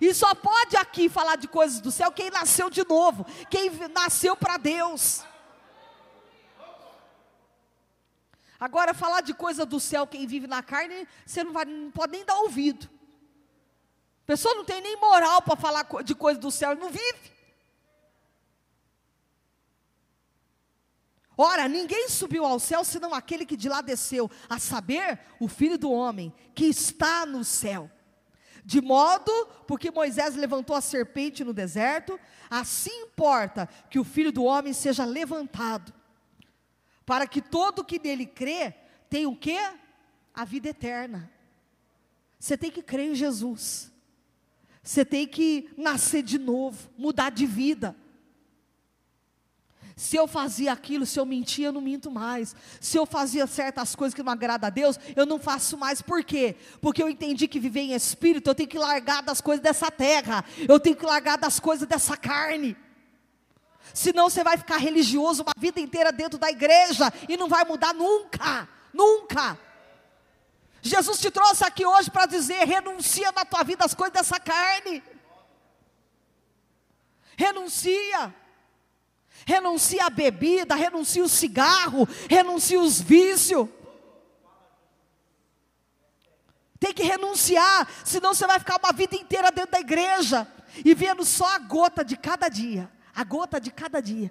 [0.00, 4.36] E só pode aqui falar de coisas do céu quem nasceu de novo, quem nasceu
[4.36, 5.24] para Deus.
[8.60, 12.12] Agora, falar de coisa do céu, quem vive na carne, você não, vai, não pode
[12.12, 12.90] nem dar ouvido.
[14.24, 17.37] A pessoa não tem nem moral para falar de coisa do céu, não vive.
[21.40, 25.78] Ora, ninguém subiu ao céu senão aquele que de lá desceu, a saber, o filho
[25.78, 27.88] do homem, que está no céu.
[28.64, 29.30] De modo,
[29.64, 32.18] porque Moisés levantou a serpente no deserto,
[32.50, 35.94] assim importa que o filho do homem seja levantado,
[37.06, 38.74] para que todo que nele crê
[39.08, 39.58] tenha o quê?
[40.34, 41.30] A vida eterna.
[42.36, 43.92] Você tem que crer em Jesus.
[44.82, 47.96] Você tem que nascer de novo, mudar de vida.
[49.98, 52.54] Se eu fazia aquilo, se eu mentia, eu não minto mais.
[52.80, 56.00] Se eu fazia certas coisas que não agradam a Deus, eu não faço mais.
[56.00, 56.54] Por quê?
[56.80, 60.44] Porque eu entendi que viver em espírito, eu tenho que largar das coisas dessa terra.
[60.68, 62.76] Eu tenho que largar das coisas dessa carne.
[63.92, 67.92] Senão você vai ficar religioso uma vida inteira dentro da igreja e não vai mudar
[67.92, 68.68] nunca.
[68.94, 69.58] Nunca.
[70.80, 75.02] Jesus te trouxe aqui hoje para dizer: renuncia na tua vida as coisas dessa carne.
[77.36, 78.32] Renuncia.
[79.48, 83.66] Renuncia a bebida, renuncia o cigarro, renuncia os vícios.
[86.78, 90.46] Tem que renunciar, senão você vai ficar uma vida inteira dentro da igreja
[90.84, 94.30] e vendo só a gota de cada dia, a gota de cada dia.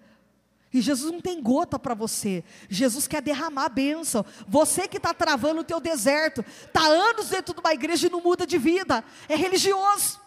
[0.72, 2.44] E Jesus não tem gota para você.
[2.70, 4.24] Jesus quer derramar a bênção.
[4.48, 8.22] Você que está travando o teu deserto, está anos dentro de uma igreja e não
[8.22, 9.04] muda de vida.
[9.28, 10.27] É religioso.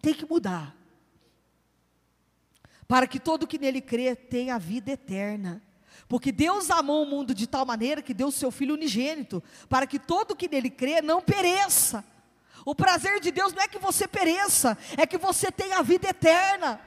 [0.00, 0.76] Tem que mudar.
[2.88, 5.62] Para que todo que nele crê tenha a vida eterna.
[6.08, 9.86] Porque Deus amou o mundo de tal maneira que deu o seu Filho unigênito, para
[9.86, 12.04] que todo que nele crê não pereça.
[12.64, 16.08] O prazer de Deus não é que você pereça, é que você tenha a vida
[16.08, 16.80] eterna.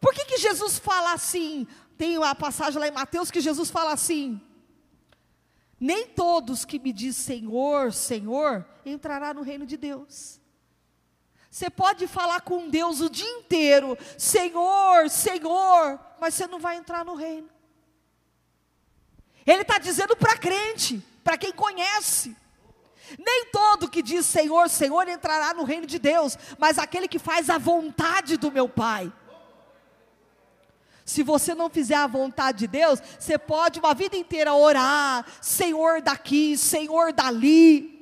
[0.00, 1.66] Por que, que Jesus fala assim?
[1.96, 4.40] Tem uma passagem lá em Mateus que Jesus fala assim:
[5.80, 10.40] Nem todos que me diz Senhor, Senhor, entrará no reino de Deus.
[11.56, 17.02] Você pode falar com Deus o dia inteiro, Senhor, Senhor, mas você não vai entrar
[17.02, 17.48] no reino.
[19.46, 22.36] Ele está dizendo para crente, para quem conhece.
[23.18, 27.48] Nem todo que diz Senhor, Senhor entrará no reino de Deus, mas aquele que faz
[27.48, 29.10] a vontade do meu Pai.
[31.06, 36.02] Se você não fizer a vontade de Deus, você pode uma vida inteira orar, Senhor
[36.02, 37.95] daqui, Senhor dali.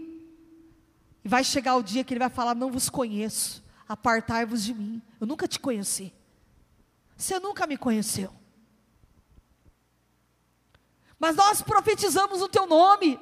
[1.25, 5.01] E vai chegar o dia que ele vai falar: Não vos conheço, apartai-vos de mim.
[5.21, 6.13] Eu nunca te conheci.
[7.17, 8.33] Você nunca me conheceu.
[11.19, 13.19] Mas nós profetizamos o teu nome.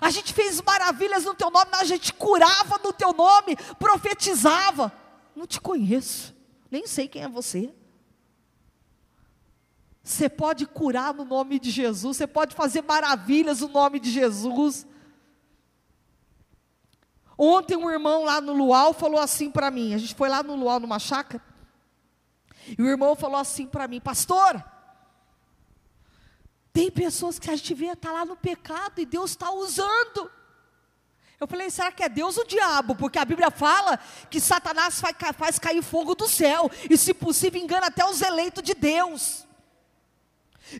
[0.00, 4.92] A gente fez maravilhas no teu nome, a gente curava no teu nome, profetizava.
[5.34, 6.34] Não te conheço,
[6.70, 7.74] nem sei quem é você.
[10.02, 14.86] Você pode curar no nome de Jesus, você pode fazer maravilhas no nome de Jesus.
[17.42, 20.54] Ontem um irmão lá no Luau falou assim para mim, a gente foi lá no
[20.54, 21.42] Luau numa chácara,
[22.66, 24.62] e o irmão falou assim para mim, pastor,
[26.70, 30.30] tem pessoas que a gente vê tá lá no pecado e Deus está usando.
[31.40, 32.94] Eu falei, será que é Deus ou o diabo?
[32.94, 33.98] Porque a Bíblia fala
[34.28, 38.62] que Satanás faz, faz cair fogo do céu, e se possível engana até os eleitos
[38.62, 39.46] de Deus.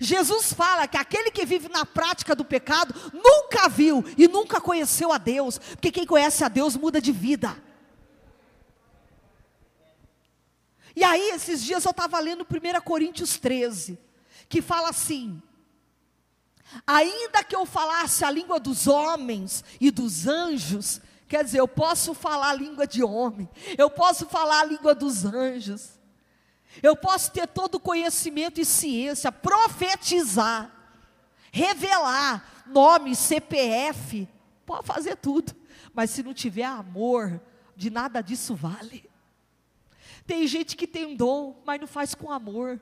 [0.01, 5.13] Jesus fala que aquele que vive na prática do pecado nunca viu e nunca conheceu
[5.13, 7.57] a Deus, porque quem conhece a Deus muda de vida.
[10.95, 13.99] E aí, esses dias eu estava lendo 1 Coríntios 13,
[14.49, 15.41] que fala assim:
[16.87, 22.13] ainda que eu falasse a língua dos homens e dos anjos, quer dizer, eu posso
[22.13, 23.49] falar a língua de homem,
[23.79, 26.00] eu posso falar a língua dos anjos,
[26.83, 30.71] eu posso ter todo o conhecimento e ciência, profetizar,
[31.53, 34.29] revelar nome, CPF,
[34.65, 35.55] pode fazer tudo,
[35.93, 37.41] mas se não tiver amor,
[37.75, 39.09] de nada disso vale.
[40.27, 42.81] Tem gente que tem um dom, mas não faz com amor.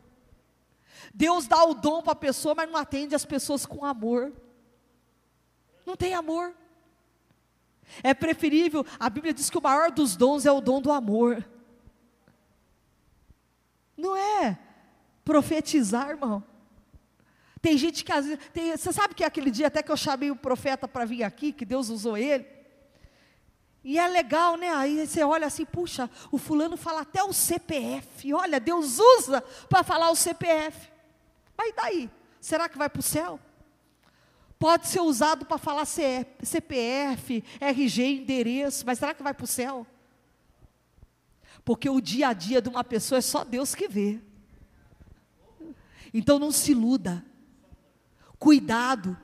[1.14, 4.32] Deus dá o dom para a pessoa, mas não atende as pessoas com amor.
[5.86, 6.54] Não tem amor.
[8.02, 11.48] É preferível, a Bíblia diz que o maior dos dons é o dom do amor.
[13.98, 14.56] Não é
[15.24, 16.42] profetizar, irmão.
[17.60, 18.40] Tem gente que às vezes.
[18.54, 21.52] Tem, você sabe que aquele dia até que eu chamei o profeta para vir aqui,
[21.52, 22.46] que Deus usou ele.
[23.82, 24.70] E é legal, né?
[24.70, 28.32] Aí você olha assim, puxa, o fulano fala até o CPF.
[28.32, 30.88] Olha, Deus usa para falar o CPF.
[31.56, 32.08] Mas daí?
[32.40, 33.40] Será que vai para o céu?
[34.58, 39.86] Pode ser usado para falar CPF, RG, endereço, mas será que vai para o céu?
[41.68, 44.18] Porque o dia a dia de uma pessoa é só Deus que vê.
[46.14, 47.22] Então não se iluda.
[48.38, 49.14] Cuidado.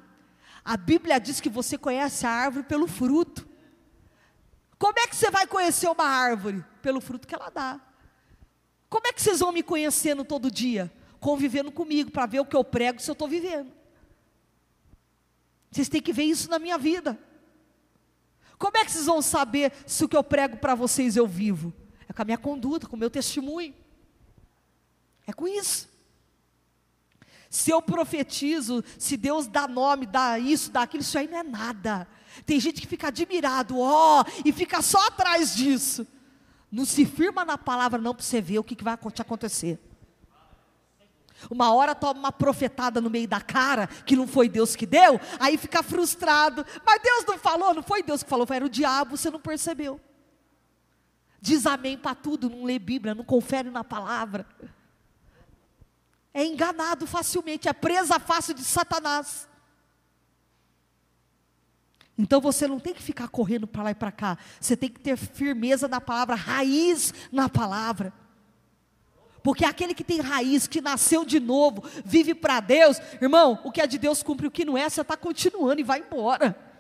[0.63, 3.49] A Bíblia diz que você conhece a árvore pelo fruto.
[4.79, 6.63] Como é que você vai conhecer uma árvore?
[6.83, 7.81] Pelo fruto que ela dá.
[8.91, 10.93] Como é que vocês vão me conhecendo todo dia?
[11.19, 13.73] Convivendo comigo, para ver o que eu prego se eu estou vivendo.
[15.71, 17.19] Vocês têm que ver isso na minha vida.
[18.59, 21.73] Como é que vocês vão saber se o que eu prego para vocês eu vivo?
[22.15, 23.75] Com a minha conduta, com o meu testemunho.
[25.27, 25.89] É com isso.
[27.51, 31.43] Se eu profetizo, se Deus dá nome, dá isso, dá aquilo, isso aí não é
[31.43, 32.09] nada.
[32.45, 36.07] Tem gente que fica admirado, ó, oh, e fica só atrás disso.
[36.71, 39.79] Não se firma na palavra não para você ver o que, que vai te acontecer.
[41.49, 45.21] Uma hora toma uma profetada no meio da cara, que não foi Deus que deu,
[45.39, 46.67] aí fica frustrado.
[46.85, 50.01] Mas Deus não falou, não foi Deus que falou, foi o diabo, você não percebeu
[51.45, 54.47] diz amém para tudo, não lê Bíblia, não confere na palavra.
[56.33, 59.47] É enganado facilmente, é presa fácil de Satanás.
[62.17, 64.39] Então você não tem que ficar correndo para lá e para cá.
[64.59, 68.11] Você tem que ter firmeza na palavra, raiz na palavra.
[69.43, 73.83] Porque aquele que tem raiz, que nasceu de novo, vive para Deus, irmão, o que
[73.83, 76.74] é de Deus cumpre, o que não é, você está continuando e vai embora.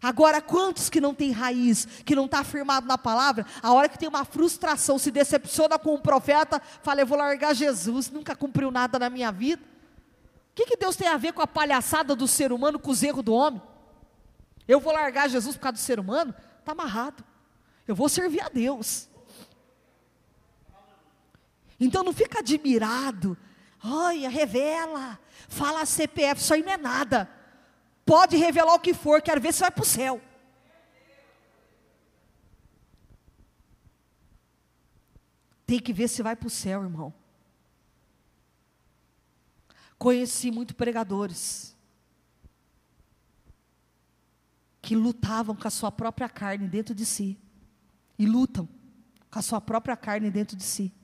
[0.00, 3.98] Agora, quantos que não tem raiz, que não está firmado na palavra, a hora que
[3.98, 8.70] tem uma frustração, se decepciona com o profeta, fala, eu vou largar Jesus, nunca cumpriu
[8.70, 9.62] nada na minha vida.
[10.50, 13.02] O que, que Deus tem a ver com a palhaçada do ser humano, com os
[13.02, 13.60] erros do homem?
[14.66, 16.34] Eu vou largar Jesus por causa do ser humano?
[16.60, 17.24] Está amarrado.
[17.86, 19.08] Eu vou servir a Deus.
[21.80, 23.36] Então não fica admirado.
[23.82, 25.18] Olha, revela.
[25.48, 27.37] Fala CPF, isso aí não é nada.
[28.08, 30.18] Pode revelar o que for, quero ver se vai para o céu.
[35.66, 37.12] Tem que ver se vai para o céu, irmão.
[39.98, 41.76] Conheci muitos pregadores
[44.80, 47.38] que lutavam com a sua própria carne dentro de si.
[48.18, 48.66] E lutam
[49.30, 50.94] com a sua própria carne dentro de si.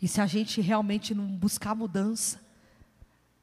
[0.00, 2.45] E se a gente realmente não buscar mudança,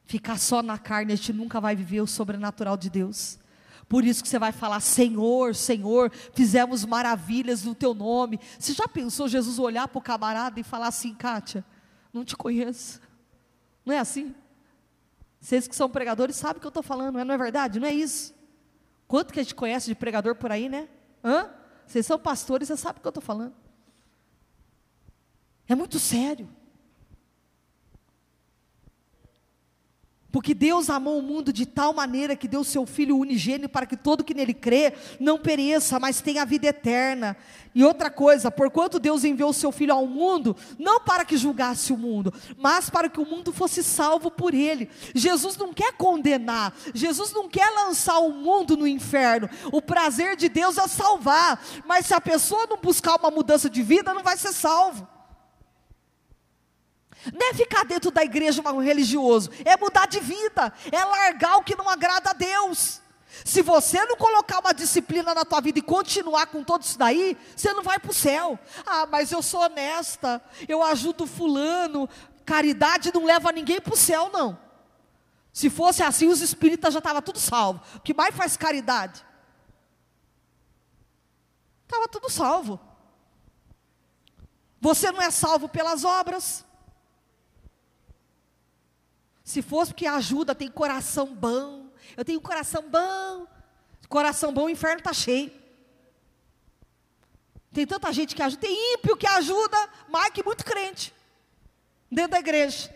[0.05, 3.39] ficar só na carne, a gente nunca vai viver o sobrenatural de Deus.
[3.87, 8.39] Por isso que você vai falar, Senhor, Senhor, fizemos maravilhas no teu nome.
[8.57, 11.63] Você já pensou Jesus olhar para o camarada e falar assim, Kátia,
[12.11, 13.01] não te conheço.
[13.85, 14.33] Não é assim?
[15.39, 17.79] Vocês que são pregadores sabem o que eu estou falando, não é verdade?
[17.79, 18.33] Não é isso?
[19.07, 20.87] Quanto que a gente conhece de pregador por aí, né?
[21.23, 21.49] Hã?
[21.85, 23.53] Vocês são pastores, você sabe o que eu estou falando.
[25.67, 26.49] É muito sério.
[30.33, 33.95] Porque Deus amou o mundo de tal maneira que deu seu Filho unigênio para que
[33.95, 37.37] todo que nele crê não pereça, mas tenha a vida eterna.
[37.75, 41.93] E outra coisa, porquanto Deus enviou o seu Filho ao mundo, não para que julgasse
[41.93, 44.89] o mundo, mas para que o mundo fosse salvo por ele.
[45.13, 49.47] Jesus não quer condenar, Jesus não quer lançar o mundo no inferno.
[49.71, 53.83] O prazer de Deus é salvar, mas se a pessoa não buscar uma mudança de
[53.83, 55.12] vida, não vai ser salvo.
[57.31, 61.63] Não é ficar dentro da igreja um religioso, é mudar de vida, é largar o
[61.63, 63.01] que não agrada a Deus.
[63.45, 67.37] Se você não colocar uma disciplina na tua vida e continuar com tudo isso daí,
[67.55, 68.59] você não vai para o céu.
[68.85, 72.07] Ah, mas eu sou honesta, eu ajudo fulano.
[72.45, 74.59] Caridade não leva ninguém para o céu, não.
[75.51, 77.81] Se fosse assim, os espíritas já estavam tudo salvo.
[77.95, 79.25] O que mais faz caridade?
[81.83, 82.79] Estava tudo salvo.
[84.79, 86.65] Você não é salvo pelas obras.
[89.43, 91.91] Se fosse porque ajuda, tem coração bom.
[92.15, 93.45] Eu tenho coração bom.
[94.07, 95.51] Coração bom, o inferno está cheio.
[97.73, 98.61] Tem tanta gente que ajuda.
[98.61, 101.13] Tem ímpio que ajuda, mais que muito crente.
[102.09, 102.93] Dentro da igreja.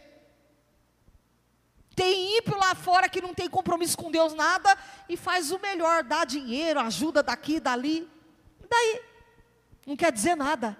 [1.95, 4.77] Tem ímpio lá fora que não tem compromisso com Deus nada
[5.09, 8.07] e faz o melhor, dá dinheiro, ajuda daqui, dali.
[8.63, 9.01] E daí?
[9.87, 10.77] Não quer dizer nada.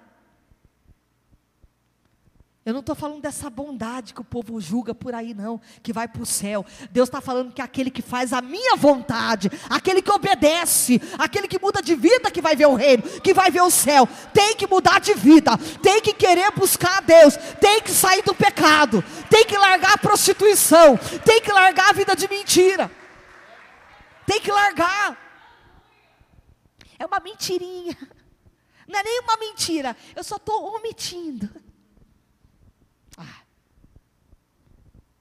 [2.68, 6.06] Eu não estou falando dessa bondade que o povo julga por aí, não, que vai
[6.06, 6.66] para o céu.
[6.92, 11.48] Deus está falando que é aquele que faz a minha vontade, aquele que obedece, aquele
[11.48, 14.54] que muda de vida, que vai ver o reino, que vai ver o céu, tem
[14.54, 19.02] que mudar de vida, tem que querer buscar a Deus, tem que sair do pecado,
[19.30, 22.92] tem que largar a prostituição, tem que largar a vida de mentira,
[24.26, 25.18] tem que largar.
[27.00, 27.98] É uma mentirinha,
[28.86, 31.50] não é nem uma mentira, eu só estou omitindo.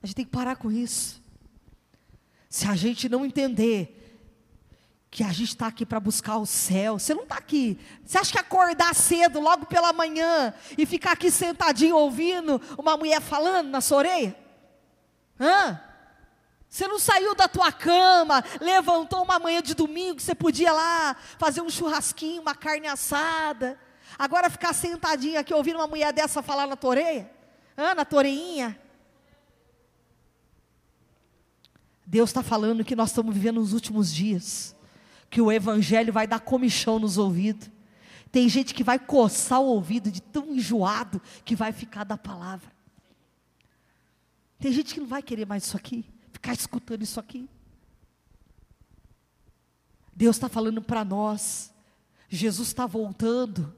[0.07, 1.21] A gente tem que parar com isso.
[2.49, 3.93] Se a gente não entender
[5.11, 7.77] que a gente está aqui para buscar o céu, você não está aqui.
[8.05, 13.19] Você acha que acordar cedo, logo pela manhã, e ficar aqui sentadinho ouvindo uma mulher
[13.19, 14.37] falando na sua orelha?
[15.37, 15.77] Hã?
[16.69, 21.59] Você não saiu da tua cama, levantou uma manhã de domingo, você podia lá fazer
[21.59, 23.77] um churrasquinho, uma carne assada.
[24.17, 27.29] Agora ficar sentadinho aqui ouvindo uma mulher dessa falar na tua orelha?
[27.75, 28.86] Ana, Toreinha.
[32.09, 34.73] Deus está falando que nós estamos vivendo nos últimos dias,
[35.29, 37.69] que o Evangelho vai dar comichão nos ouvidos.
[38.31, 42.71] Tem gente que vai coçar o ouvido de tão enjoado que vai ficar da palavra.
[44.57, 47.49] Tem gente que não vai querer mais isso aqui, ficar escutando isso aqui.
[50.15, 51.73] Deus está falando para nós,
[52.29, 53.75] Jesus está voltando.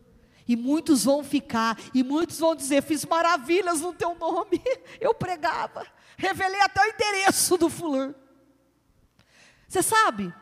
[0.47, 4.61] E muitos vão ficar, e muitos vão dizer: Fiz maravilhas no teu nome.
[4.99, 5.85] Eu pregava,
[6.19, 8.13] revelei até o endereço do fulano.
[9.67, 10.33] Você sabe,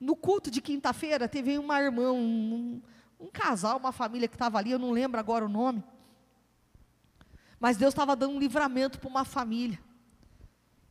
[0.00, 2.82] no culto de quinta-feira, teve uma irmã, um,
[3.20, 5.84] um casal, uma família que estava ali, eu não lembro agora o nome.
[7.60, 9.78] Mas Deus estava dando um livramento para uma família.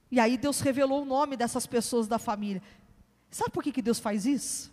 [0.10, 2.64] E aí Deus revelou o nome dessas pessoas da família.
[3.30, 4.72] Sabe por que, que Deus faz isso?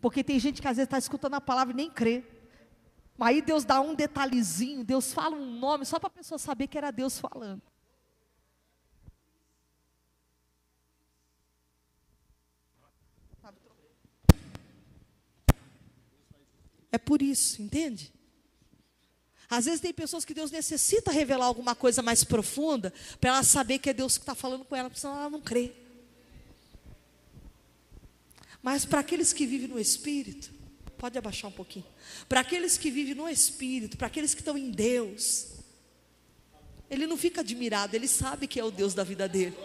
[0.00, 2.24] Porque tem gente que às vezes está escutando a palavra e nem crê.
[3.18, 6.68] Mas aí Deus dá um detalhezinho, Deus fala um nome só para a pessoa saber
[6.68, 7.62] que era Deus falando.
[16.90, 18.12] É por isso, entende?
[19.48, 23.78] Às vezes tem pessoas que Deus necessita revelar alguma coisa mais profunda para ela saber
[23.78, 25.72] que é Deus que está falando com ela, porque senão ela não crê.
[28.62, 30.52] Mas para aqueles que vivem no Espírito,
[30.98, 31.86] pode abaixar um pouquinho.
[32.28, 35.48] Para aqueles que vivem no Espírito, para aqueles que estão em Deus,
[36.90, 39.56] ele não fica admirado, ele sabe que é o Deus da vida dele.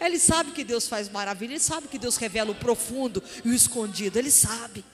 [0.00, 3.54] Ele sabe que Deus faz maravilha, ele sabe que Deus revela o profundo e o
[3.54, 4.84] escondido, ele sabe.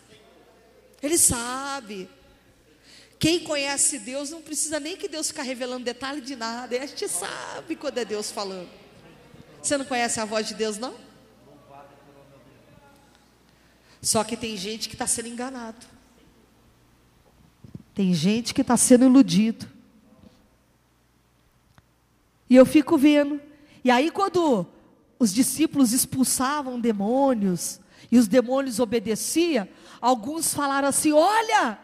[1.03, 2.09] Ele sabe.
[3.19, 6.77] Quem conhece Deus não precisa nem que Deus fique revelando detalhe de nada.
[6.77, 8.69] A gente sabe quando é Deus falando.
[9.63, 10.95] Você não conhece a voz de Deus, não?
[14.01, 15.87] Só que tem gente que está sendo enganado.
[17.95, 19.71] Tem gente que está sendo iludido.
[22.51, 23.41] E eu fico vendo.
[23.85, 24.67] E aí, quando
[25.19, 27.81] os discípulos expulsavam demônios,
[28.11, 29.69] e os demônios obedeciam,
[30.03, 31.79] alguns falaram assim: olha,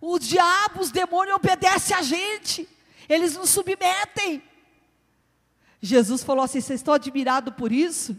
[0.00, 2.68] o diabo, os demônios obedecem a gente,
[3.08, 4.42] eles nos submetem.
[5.82, 8.16] Jesus falou assim: vocês estão admirados por isso?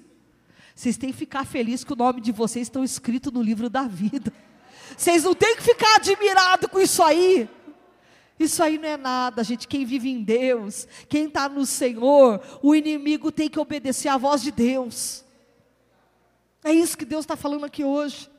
[0.76, 3.84] Vocês têm que ficar felizes que o nome de vocês está escrito no livro da
[3.84, 4.32] vida.
[4.98, 7.50] Vocês não têm que ficar admirados com isso aí.
[8.38, 9.68] Isso aí não é nada, gente.
[9.68, 14.42] Quem vive em Deus, quem está no Senhor, o inimigo tem que obedecer à voz
[14.42, 15.24] de Deus.
[16.62, 18.30] É isso que Deus está falando aqui hoje.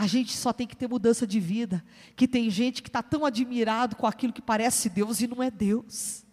[0.00, 1.84] A gente só tem que ter mudança de vida.
[2.16, 5.50] Que tem gente que está tão admirado com aquilo que parece Deus e não é
[5.50, 6.24] Deus.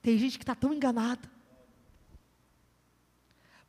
[0.00, 1.30] Tem gente que está tão enganada.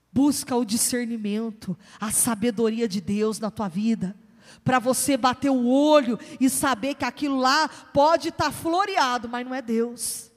[0.10, 4.16] Busca o discernimento, a sabedoria de Deus na tua vida,
[4.64, 9.46] para você bater o olho e saber que aquilo lá pode estar tá floreado, mas
[9.46, 10.32] não é Deus.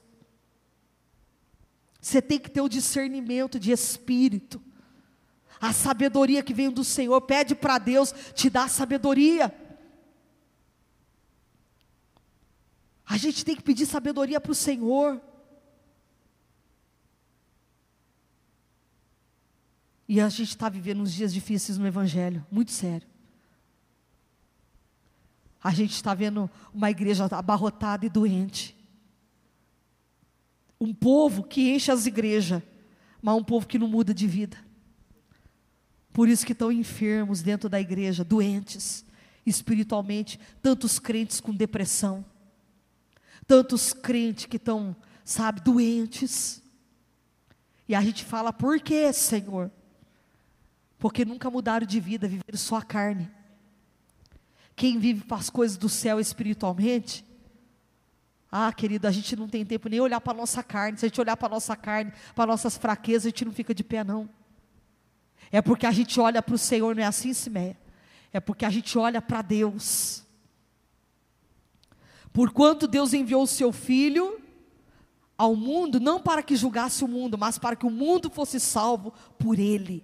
[2.01, 4.61] Você tem que ter o discernimento de espírito,
[5.59, 7.19] a sabedoria que vem do Senhor.
[7.21, 9.53] Pede para Deus te dar sabedoria.
[13.05, 15.21] A gente tem que pedir sabedoria para o Senhor.
[20.07, 23.07] E a gente está vivendo uns dias difíceis no Evangelho, muito sério.
[25.61, 28.77] A gente está vendo uma igreja abarrotada e doente.
[30.79, 32.61] Um povo que enche as igrejas,
[33.21, 34.66] mas um povo que não muda de vida.
[36.17, 39.05] Por isso que estão enfermos dentro da igreja, doentes
[39.45, 42.25] espiritualmente, tantos crentes com depressão,
[43.45, 46.59] tantos crentes que estão, sabe, doentes.
[47.87, 49.71] E a gente fala, por que, Senhor?
[50.99, 53.29] porque nunca mudaram de vida, viveram só a carne.
[54.75, 57.23] Quem vive para as coisas do céu espiritualmente,
[58.51, 60.97] ah, querido, a gente não tem tempo nem olhar para a nossa carne.
[60.97, 63.73] Se a gente olhar para a nossa carne, para nossas fraquezas, a gente não fica
[63.75, 64.29] de pé, não.
[65.51, 67.77] É porque a gente olha para o Senhor, não é assim, Simeia?
[68.33, 70.23] É porque a gente olha para Deus.
[72.33, 74.41] Porquanto Deus enviou o seu Filho
[75.37, 79.13] ao mundo, não para que julgasse o mundo, mas para que o mundo fosse salvo
[79.37, 80.03] por Ele.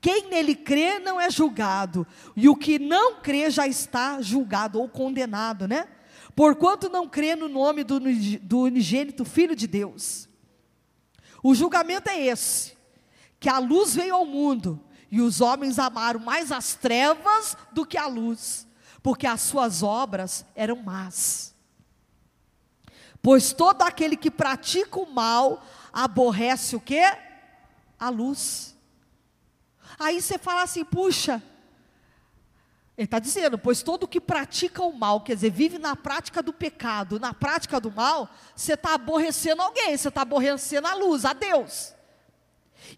[0.00, 2.06] Quem nele crê não é julgado,
[2.36, 5.88] e o que não crê já está julgado ou condenado, né?
[6.34, 8.00] Porquanto não crê no nome do,
[8.42, 10.28] do unigênito Filho de Deus.
[11.42, 12.74] O julgamento é esse:
[13.44, 17.98] que a luz veio ao mundo, e os homens amaram mais as trevas do que
[17.98, 18.66] a luz,
[19.02, 21.54] porque as suas obras eram más.
[23.20, 27.02] Pois todo aquele que pratica o mal aborrece o que?
[27.98, 28.74] A luz
[29.98, 31.42] Aí você fala assim, puxa,
[32.96, 36.52] ele está dizendo, pois todo que pratica o mal, quer dizer, vive na prática do
[36.52, 41.32] pecado, na prática do mal, você está aborrecendo alguém, você está aborrecendo a luz, a
[41.32, 41.93] Deus.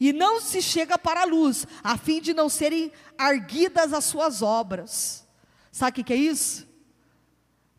[0.01, 4.43] E não se chega para a luz, a fim de não serem arguidas as suas
[4.43, 5.27] obras.
[5.71, 6.67] Sabe o que, é isso?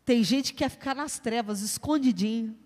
[0.04, 2.56] Tem gente que quer ficar nas trevas, escondidinho.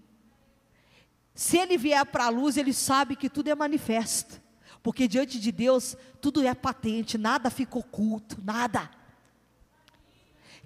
[1.35, 4.41] Se ele vier para a luz, ele sabe que tudo é manifesto.
[4.83, 8.91] Porque diante de Deus, tudo é patente, nada fica oculto, nada.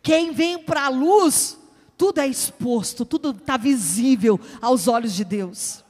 [0.03, 1.59] Quem vem para a luz,
[1.97, 5.85] tudo é exposto, tudo está visível aos olhos de Deus.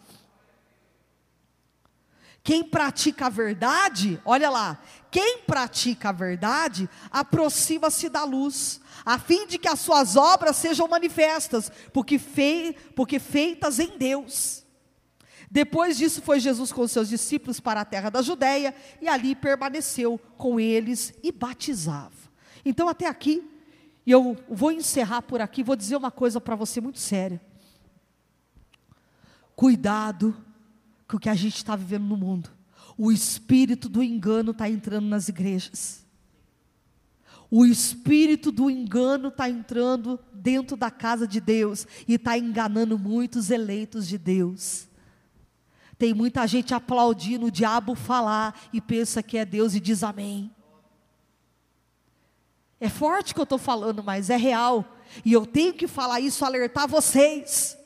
[2.46, 4.80] Quem pratica a verdade, olha lá,
[5.10, 10.86] quem pratica a verdade aproxima-se da luz, a fim de que as suas obras sejam
[10.86, 14.64] manifestas, porque, fei, porque feitas em Deus.
[15.50, 18.72] Depois disso, foi Jesus com seus discípulos para a terra da Judéia
[19.02, 22.14] e ali permaneceu com eles e batizava.
[22.64, 23.42] Então, até aqui,
[24.06, 27.40] e eu vou encerrar por aqui, vou dizer uma coisa para você muito séria.
[29.56, 30.45] Cuidado
[31.08, 32.50] com o que a gente está vivendo no mundo.
[32.96, 36.04] O espírito do engano está entrando nas igrejas.
[37.50, 43.50] O espírito do engano está entrando dentro da casa de Deus e está enganando muitos
[43.50, 44.88] eleitos de Deus.
[45.98, 50.50] Tem muita gente aplaudindo o diabo falar e pensa que é Deus e diz amém.
[52.78, 54.84] É forte que eu estou falando, mas é real.
[55.24, 57.78] E eu tenho que falar isso, alertar vocês.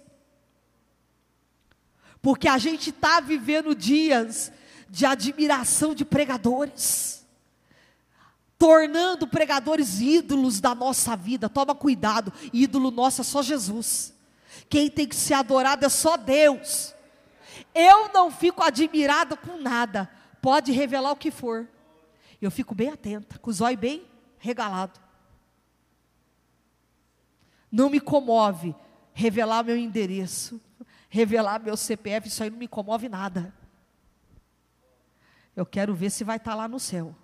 [2.22, 4.52] Porque a gente está vivendo dias
[4.88, 7.26] de admiração de pregadores,
[8.58, 11.48] tornando pregadores ídolos da nossa vida.
[11.48, 14.12] Toma cuidado, ídolo nosso é só Jesus.
[14.68, 16.94] Quem tem que ser adorado é só Deus.
[17.74, 20.10] Eu não fico admirada com nada.
[20.42, 21.68] Pode revelar o que for.
[22.40, 24.04] Eu fico bem atenta, com os olhos bem
[24.38, 24.98] regalado.
[27.70, 28.74] Não me comove
[29.12, 30.60] revelar meu endereço,
[31.10, 33.52] revelar meu CPF, isso aí não me comove nada.
[35.54, 37.14] Eu quero ver se vai estar lá no céu.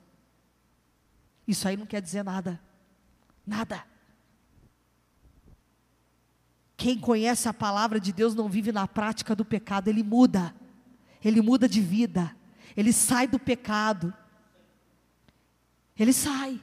[1.46, 2.60] Isso aí não quer dizer nada.
[3.46, 3.86] Nada.
[6.76, 10.54] Quem conhece a palavra de Deus não vive na prática do pecado, ele muda.
[11.24, 12.36] Ele muda de vida.
[12.76, 14.12] Ele sai do pecado.
[15.96, 16.60] Ele sai.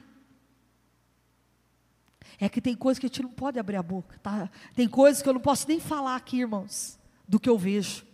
[2.38, 4.50] É que tem coisas que a gente não pode abrir a boca, tá?
[4.74, 8.04] Tem coisas que eu não posso nem falar aqui, irmãos, do que eu vejo.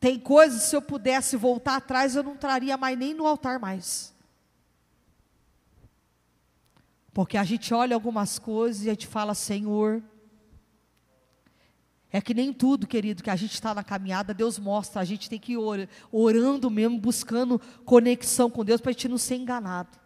[0.00, 4.14] Tem coisas, se eu pudesse voltar atrás, eu não traria mais nem no altar mais.
[7.12, 10.02] Porque a gente olha algumas coisas e a gente fala, Senhor.
[12.10, 15.28] É que nem tudo, querido, que a gente está na caminhada, Deus mostra, a gente
[15.28, 19.98] tem que ir orando mesmo, buscando conexão com Deus para a gente não ser enganado.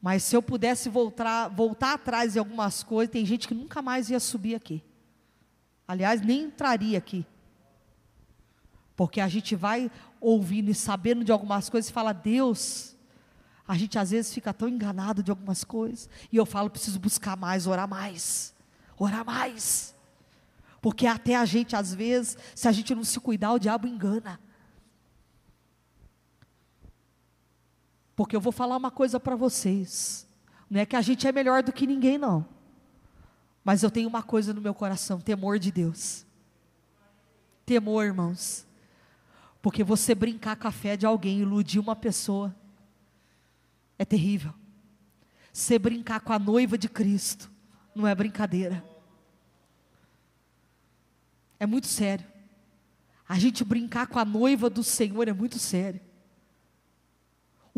[0.00, 4.10] Mas se eu pudesse voltar, voltar atrás em algumas coisas, tem gente que nunca mais
[4.10, 4.82] ia subir aqui.
[5.86, 7.26] Aliás, nem entraria aqui.
[8.94, 9.90] Porque a gente vai
[10.20, 12.96] ouvindo e sabendo de algumas coisas e fala, Deus,
[13.66, 16.08] a gente às vezes fica tão enganado de algumas coisas.
[16.30, 18.54] E eu falo, preciso buscar mais, orar mais.
[18.96, 19.94] Orar mais.
[20.80, 24.40] Porque até a gente, às vezes, se a gente não se cuidar, o diabo engana.
[28.18, 30.26] Porque eu vou falar uma coisa para vocês.
[30.68, 32.44] Não é que a gente é melhor do que ninguém, não.
[33.62, 36.26] Mas eu tenho uma coisa no meu coração: temor de Deus.
[37.64, 38.66] Temor, irmãos.
[39.62, 42.52] Porque você brincar com a fé de alguém, iludir uma pessoa,
[43.96, 44.52] é terrível.
[45.52, 47.48] Você brincar com a noiva de Cristo,
[47.94, 48.84] não é brincadeira.
[51.60, 52.26] É muito sério.
[53.28, 56.07] A gente brincar com a noiva do Senhor é muito sério.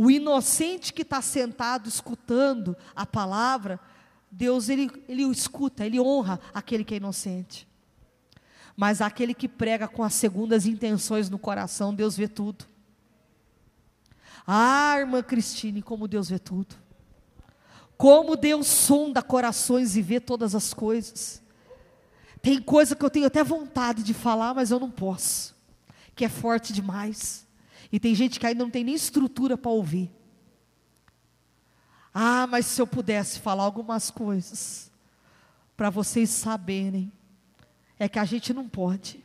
[0.03, 3.79] O inocente que está sentado escutando a palavra,
[4.31, 7.69] Deus ele, ele o escuta, ele honra aquele que é inocente.
[8.75, 12.65] Mas aquele que prega com as segundas intenções no coração, Deus vê tudo.
[14.47, 16.75] Ah, irmã Cristine, como Deus vê tudo.
[17.95, 21.43] Como Deus sonda corações e vê todas as coisas.
[22.41, 25.55] Tem coisa que eu tenho até vontade de falar, mas eu não posso,
[26.15, 27.47] que é forte demais.
[27.93, 30.11] E tem gente que ainda não tem nem estrutura para ouvir.
[32.12, 34.91] Ah, mas se eu pudesse falar algumas coisas
[35.76, 37.12] para vocês saberem,
[37.99, 39.24] é que a gente não pode.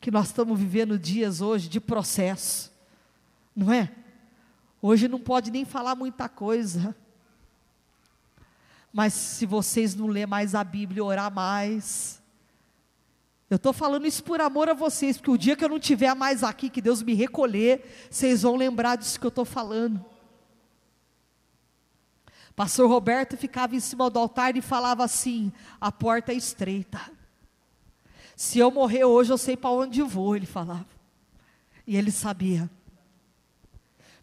[0.00, 2.72] Que nós estamos vivendo dias hoje de processo,
[3.54, 3.92] não é?
[4.80, 6.96] Hoje não pode nem falar muita coisa.
[8.92, 12.19] Mas se vocês não ler mais a Bíblia, orar mais,
[13.50, 16.14] eu estou falando isso por amor a vocês, porque o dia que eu não estiver
[16.14, 20.02] mais aqui, que Deus me recolher, vocês vão lembrar disso que eu estou falando.
[22.54, 27.00] Pastor Roberto ficava em cima do altar e falava assim: a porta é estreita.
[28.36, 30.86] Se eu morrer hoje, eu sei para onde vou, ele falava.
[31.84, 32.70] E ele sabia.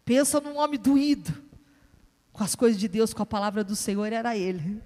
[0.06, 1.34] Pensa num homem doído
[2.32, 4.82] com as coisas de Deus, com a palavra do Senhor, era ele.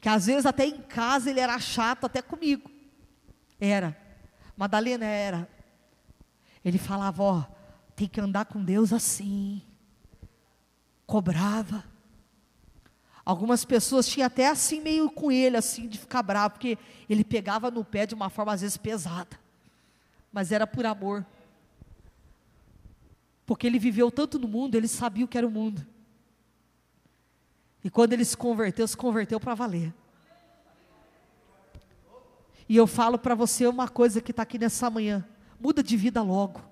[0.00, 2.79] Que às vezes até em casa ele era chato, até comigo.
[3.60, 3.96] Era.
[4.56, 5.48] Madalena era.
[6.64, 7.44] Ele falava, ó,
[7.94, 9.62] tem que andar com Deus assim.
[11.06, 11.84] Cobrava.
[13.24, 17.70] Algumas pessoas tinham até assim meio com ele, assim, de ficar bravo, porque ele pegava
[17.70, 19.38] no pé de uma forma às vezes pesada.
[20.32, 21.24] Mas era por amor.
[23.44, 25.86] Porque ele viveu tanto no mundo, ele sabia o que era o mundo.
[27.82, 29.92] E quando ele se converteu, se converteu para valer.
[32.70, 35.26] E eu falo para você uma coisa que está aqui nessa manhã:
[35.58, 36.62] muda de vida logo.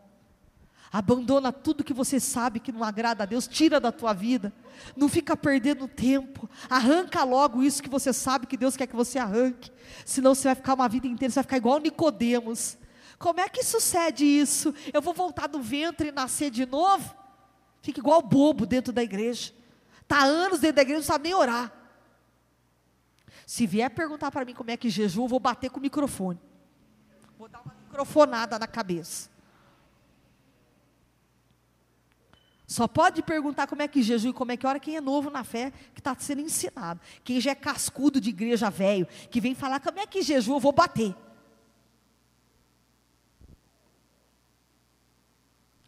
[0.92, 4.52] Abandona tudo que você sabe que não agrada a Deus, tira da tua vida.
[4.96, 6.48] Não fica perdendo tempo.
[6.70, 9.72] Arranca logo isso que você sabe que Deus quer que você arranque.
[10.06, 12.78] Senão você vai ficar uma vida inteira, você vai ficar igual Nicodemos.
[13.18, 14.72] Como é que sucede isso?
[14.92, 17.12] Eu vou voltar do ventre e nascer de novo?
[17.82, 19.52] Fica igual bobo dentro da igreja.
[20.00, 21.72] Está anos dentro da igreja, não sabe nem orar.
[23.48, 26.38] Se vier perguntar para mim como é que jejum, eu vou bater com o microfone.
[27.38, 29.30] Vou dar uma microfonada na cabeça.
[32.66, 35.30] Só pode perguntar como é que jejum e como é que ora quem é novo
[35.30, 37.00] na fé, que está sendo ensinado.
[37.24, 40.60] Quem já é cascudo de igreja velho, que vem falar como é que jejum, eu
[40.60, 41.16] vou bater.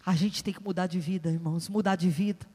[0.07, 2.47] A gente tem que mudar de vida, irmãos, mudar de vida.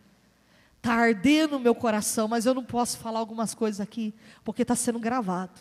[0.86, 4.13] Está ardendo o meu coração, mas eu não posso falar algumas coisas aqui,
[4.43, 5.59] porque está sendo gravado.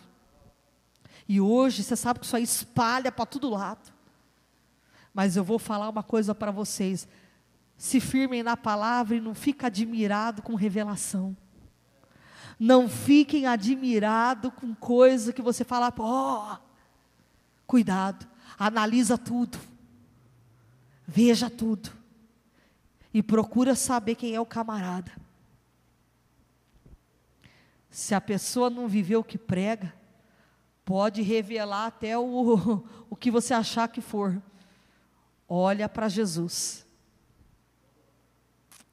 [1.26, 3.90] E hoje, você sabe que isso aí espalha para todo lado.
[5.14, 7.08] Mas eu vou falar uma coisa para vocês
[7.74, 11.34] se firmem na palavra e não fiquem admirados com revelação.
[12.60, 16.56] Não fiquem admirados com coisa que você fala, ó, oh,
[17.66, 18.26] cuidado,
[18.58, 19.58] analisa tudo,
[21.08, 22.03] veja tudo
[23.14, 25.12] e procura saber quem é o camarada.
[27.88, 29.94] Se a pessoa não viveu o que prega,
[30.84, 34.42] pode revelar até o, o que você achar que for.
[35.48, 36.84] Olha para Jesus.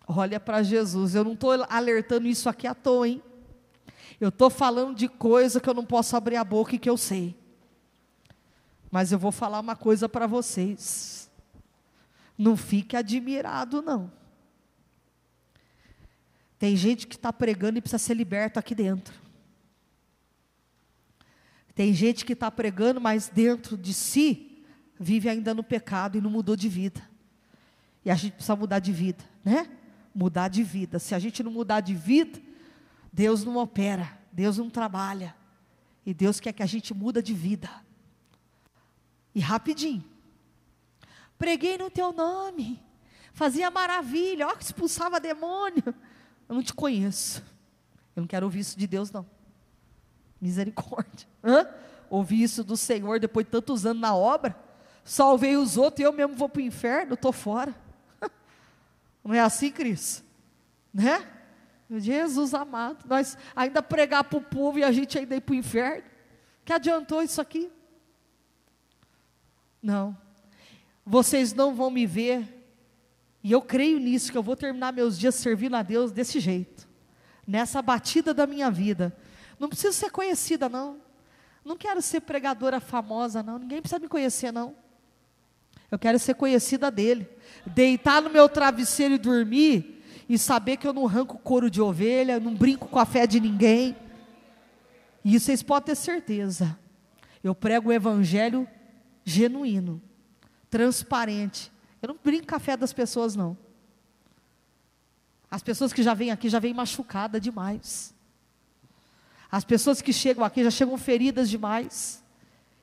[0.08, 1.16] Olha para Jesus.
[1.16, 3.24] Eu não estou alertando isso aqui à toa, hein?
[4.20, 6.96] Eu estou falando de coisa que eu não posso abrir a boca e que eu
[6.96, 7.36] sei.
[8.92, 11.21] Mas eu vou falar uma coisa para vocês.
[12.42, 14.12] Não fique admirado, não.
[16.58, 19.14] Tem gente que está pregando e precisa ser liberto aqui dentro.
[21.76, 24.64] Tem gente que está pregando, mas dentro de si
[25.00, 27.08] vive ainda no pecado e não mudou de vida.
[28.04, 29.70] E a gente precisa mudar de vida, né?
[30.14, 30.98] mudar de vida.
[30.98, 32.42] Se a gente não mudar de vida,
[33.14, 35.36] Deus não opera, Deus não trabalha.
[36.04, 37.70] E Deus quer que a gente muda de vida.
[39.36, 40.11] E rapidinho.
[41.42, 42.80] Preguei no teu nome.
[43.34, 45.84] Fazia maravilha, ó, expulsava demônio.
[46.48, 47.44] Eu não te conheço.
[48.16, 49.26] Eu não quero ouvir isso de Deus, não.
[50.40, 51.28] Misericórdia.
[51.44, 51.68] Hã?
[52.12, 54.56] Ouvir isso do Senhor depois de tantos anos na obra.
[55.04, 57.74] Salvei os outros e eu mesmo vou para o inferno, estou fora.
[59.26, 60.24] Não é assim, Cris?
[60.94, 61.28] Né?
[61.90, 65.56] Jesus amado, nós ainda pregar para o povo e a gente ainda ir para o
[65.56, 66.04] inferno.
[66.64, 67.72] Que adiantou isso aqui?
[69.82, 70.16] Não.
[71.12, 72.48] Vocês não vão me ver,
[73.44, 76.88] e eu creio nisso, que eu vou terminar meus dias servindo a Deus desse jeito,
[77.46, 79.14] nessa batida da minha vida.
[79.60, 81.02] Não preciso ser conhecida, não.
[81.66, 83.60] Não quero ser pregadora famosa, não.
[83.60, 84.74] Ninguém precisa me conhecer, não.
[85.92, 87.28] Eu quero ser conhecida dele.
[87.66, 92.40] Deitar no meu travesseiro e dormir e saber que eu não arranco couro de ovelha,
[92.40, 93.98] não brinco com a fé de ninguém.
[95.26, 96.80] E vocês podem ter certeza.
[97.44, 98.66] Eu prego o evangelho
[99.26, 100.02] genuíno,
[100.72, 101.72] transparente.
[102.02, 103.56] Eu não brinco com a fé das pessoas, não.
[105.52, 108.16] As pessoas que já vêm aqui já vêm machucadas demais.
[109.52, 112.24] As pessoas que chegam aqui já chegam feridas demais.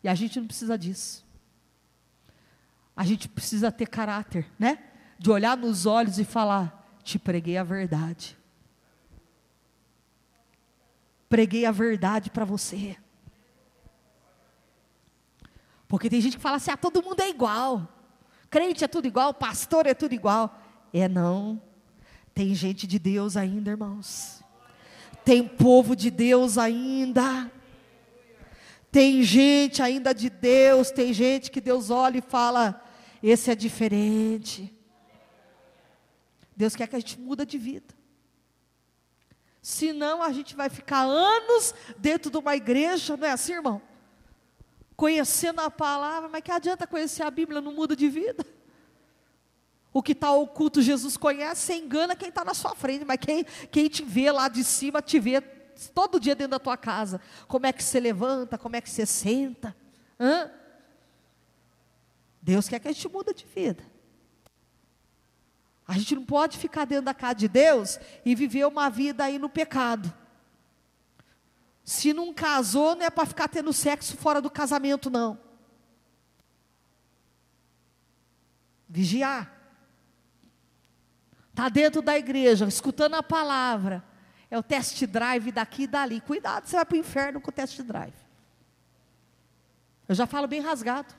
[0.04, 1.26] E a gente não precisa disso
[2.98, 4.76] a gente precisa ter caráter, né?
[5.16, 8.36] De olhar nos olhos e falar: Te preguei a verdade.
[11.28, 12.96] Preguei a verdade para você.
[15.88, 17.88] Porque tem gente que fala assim: ah, todo mundo é igual.
[18.50, 20.56] Crente é tudo igual, pastor é tudo igual.
[20.92, 21.60] É não.
[22.34, 24.44] Tem gente de Deus ainda, irmãos.
[25.24, 27.50] Tem povo de Deus ainda.
[28.90, 32.82] Tem gente ainda de Deus, tem gente que Deus olha e fala:
[33.22, 34.72] esse é diferente.
[36.56, 37.94] Deus quer que a gente muda de vida.
[39.60, 43.82] Senão a gente vai ficar anos dentro de uma igreja, não é assim, irmão?
[44.98, 48.44] Conhecendo a palavra, mas que adianta conhecer a Bíblia, não muda de vida.
[49.92, 53.44] O que está oculto, Jesus conhece, você engana quem está na sua frente, mas quem,
[53.70, 55.40] quem te vê lá de cima, te vê
[55.94, 57.20] todo dia dentro da tua casa.
[57.46, 59.76] Como é que você levanta, como é que você senta.
[60.18, 60.50] Hã?
[62.42, 63.84] Deus quer que a gente muda de vida.
[65.86, 69.38] A gente não pode ficar dentro da casa de Deus e viver uma vida aí
[69.38, 70.12] no pecado.
[71.88, 75.40] Se não casou, não é para ficar tendo sexo fora do casamento, não.
[78.86, 79.50] Vigiar.
[81.48, 84.04] Está dentro da igreja, escutando a palavra.
[84.50, 86.20] É o test drive daqui e dali.
[86.20, 88.12] Cuidado, você vai para o inferno com o test drive.
[90.06, 91.14] Eu já falo bem rasgado.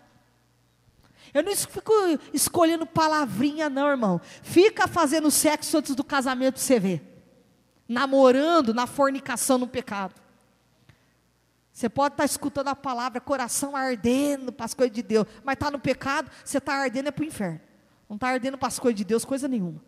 [1.34, 1.92] Eu não fico
[2.32, 4.22] escolhendo palavrinha, não, irmão.
[4.44, 7.24] Fica fazendo sexo antes do casamento você ver.
[7.88, 10.19] Namorando na fornicação no pecado.
[11.80, 15.54] Você pode estar tá escutando a palavra, coração ardendo para as coisas de Deus, mas
[15.54, 17.62] está no pecado, você está ardendo é para o inferno.
[18.10, 19.82] Não está ardendo para as coisas de Deus, coisa nenhuma.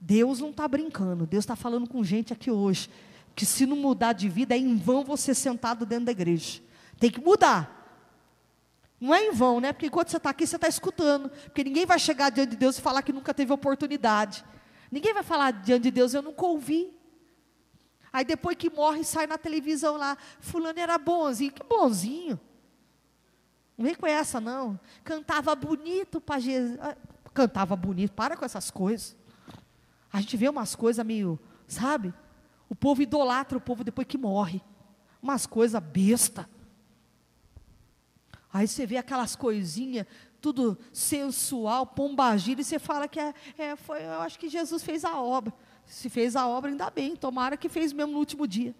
[0.00, 2.88] Deus não está brincando, Deus está falando com gente aqui hoje,
[3.36, 6.62] que se não mudar de vida, é em vão você sentado dentro da igreja.
[6.98, 8.00] Tem que mudar.
[8.98, 9.74] Não é em vão, né?
[9.74, 11.28] Porque enquanto você está aqui, você está escutando.
[11.28, 14.42] Porque ninguém vai chegar diante de Deus e falar que nunca teve oportunidade.
[14.90, 16.96] Ninguém vai falar diante de Deus, eu nunca ouvi.
[18.18, 22.40] Aí depois que morre, sai na televisão lá, fulano era bonzinho, que bonzinho.
[23.76, 24.76] Não vem com essa não.
[25.04, 26.80] Cantava bonito para Jesus.
[26.80, 26.96] Ah,
[27.32, 29.16] cantava bonito, para com essas coisas.
[30.12, 31.38] A gente vê umas coisas meio,
[31.68, 32.12] sabe?
[32.68, 34.60] O povo idolatra o povo depois que morre.
[35.22, 36.50] Umas coisas besta.
[38.52, 40.08] Aí você vê aquelas coisinhas,
[40.40, 45.04] tudo sensual, pombagira, e você fala que é, é, foi, eu acho que Jesus fez
[45.04, 45.54] a obra.
[45.88, 48.74] Se fez a obra, ainda bem, tomara que fez mesmo no último dia.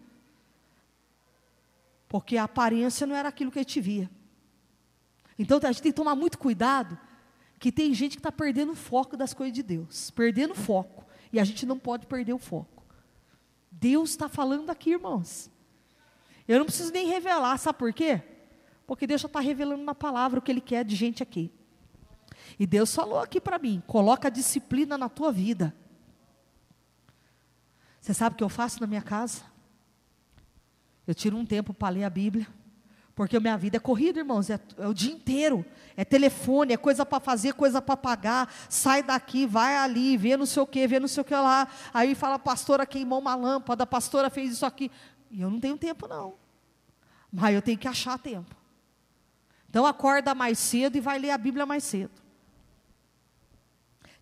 [2.06, 4.10] Porque a aparência não era aquilo que a gente via.
[5.38, 6.98] Então a gente tem que tomar muito cuidado,
[7.58, 11.06] que tem gente que está perdendo o foco das coisas de Deus, perdendo o foco.
[11.32, 12.84] E a gente não pode perder o foco.
[13.72, 15.50] Deus está falando aqui, irmãos.
[16.46, 18.22] Eu não preciso nem revelar, sabe por quê?
[18.86, 21.50] Porque Deus já está revelando na palavra o que Ele quer de gente aqui.
[22.58, 25.74] E Deus falou aqui para mim: coloca disciplina na tua vida.
[28.08, 29.42] Você sabe o que eu faço na minha casa?
[31.06, 32.46] Eu tiro um tempo para ler a Bíblia.
[33.14, 35.62] Porque a minha vida é corrida, irmãos, é, é o dia inteiro.
[35.94, 38.50] É telefone, é coisa para fazer, coisa para pagar.
[38.66, 41.68] Sai daqui, vai ali, vê não sei o que, vê não sei o que lá.
[41.92, 44.90] Aí fala, pastora queimou uma lâmpada, a pastora fez isso aqui.
[45.30, 46.32] E eu não tenho tempo, não.
[47.30, 48.56] Mas eu tenho que achar tempo.
[49.68, 52.22] Então acorda mais cedo e vai ler a Bíblia mais cedo.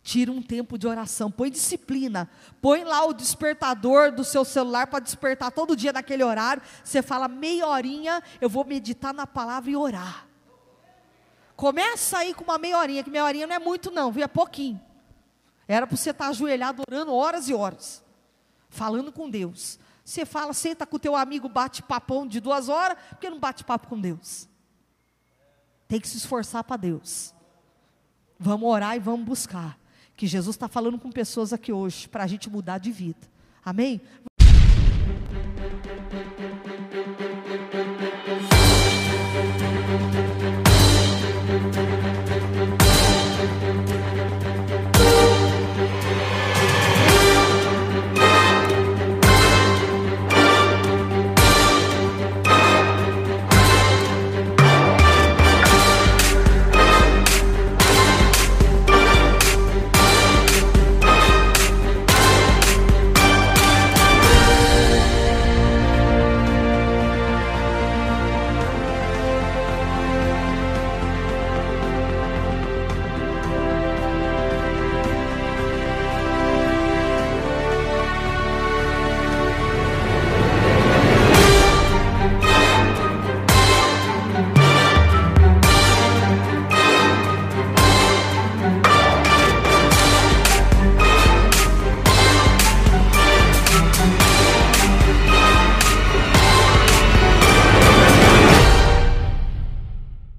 [0.06, 2.30] Tira um tempo de oração, põe disciplina,
[2.62, 6.62] põe lá o despertador do seu celular para despertar todo dia naquele horário.
[6.84, 10.28] Você fala meia horinha, eu vou meditar na palavra e orar.
[11.56, 14.22] Começa aí com uma meia horinha, que meia horinha não é muito não, viu?
[14.22, 14.80] É pouquinho.
[15.66, 18.00] Era para você estar ajoelhado orando horas e horas,
[18.68, 19.76] falando com Deus.
[20.04, 23.64] Você fala, senta com o teu amigo, bate papão de duas horas, porque não bate
[23.64, 24.48] papo com Deus?
[25.88, 27.34] Tem que se esforçar para Deus.
[28.38, 29.76] Vamos orar e vamos buscar
[30.16, 33.28] que Jesus está falando com pessoas aqui hoje para a gente mudar de vida.
[33.64, 34.00] Amém?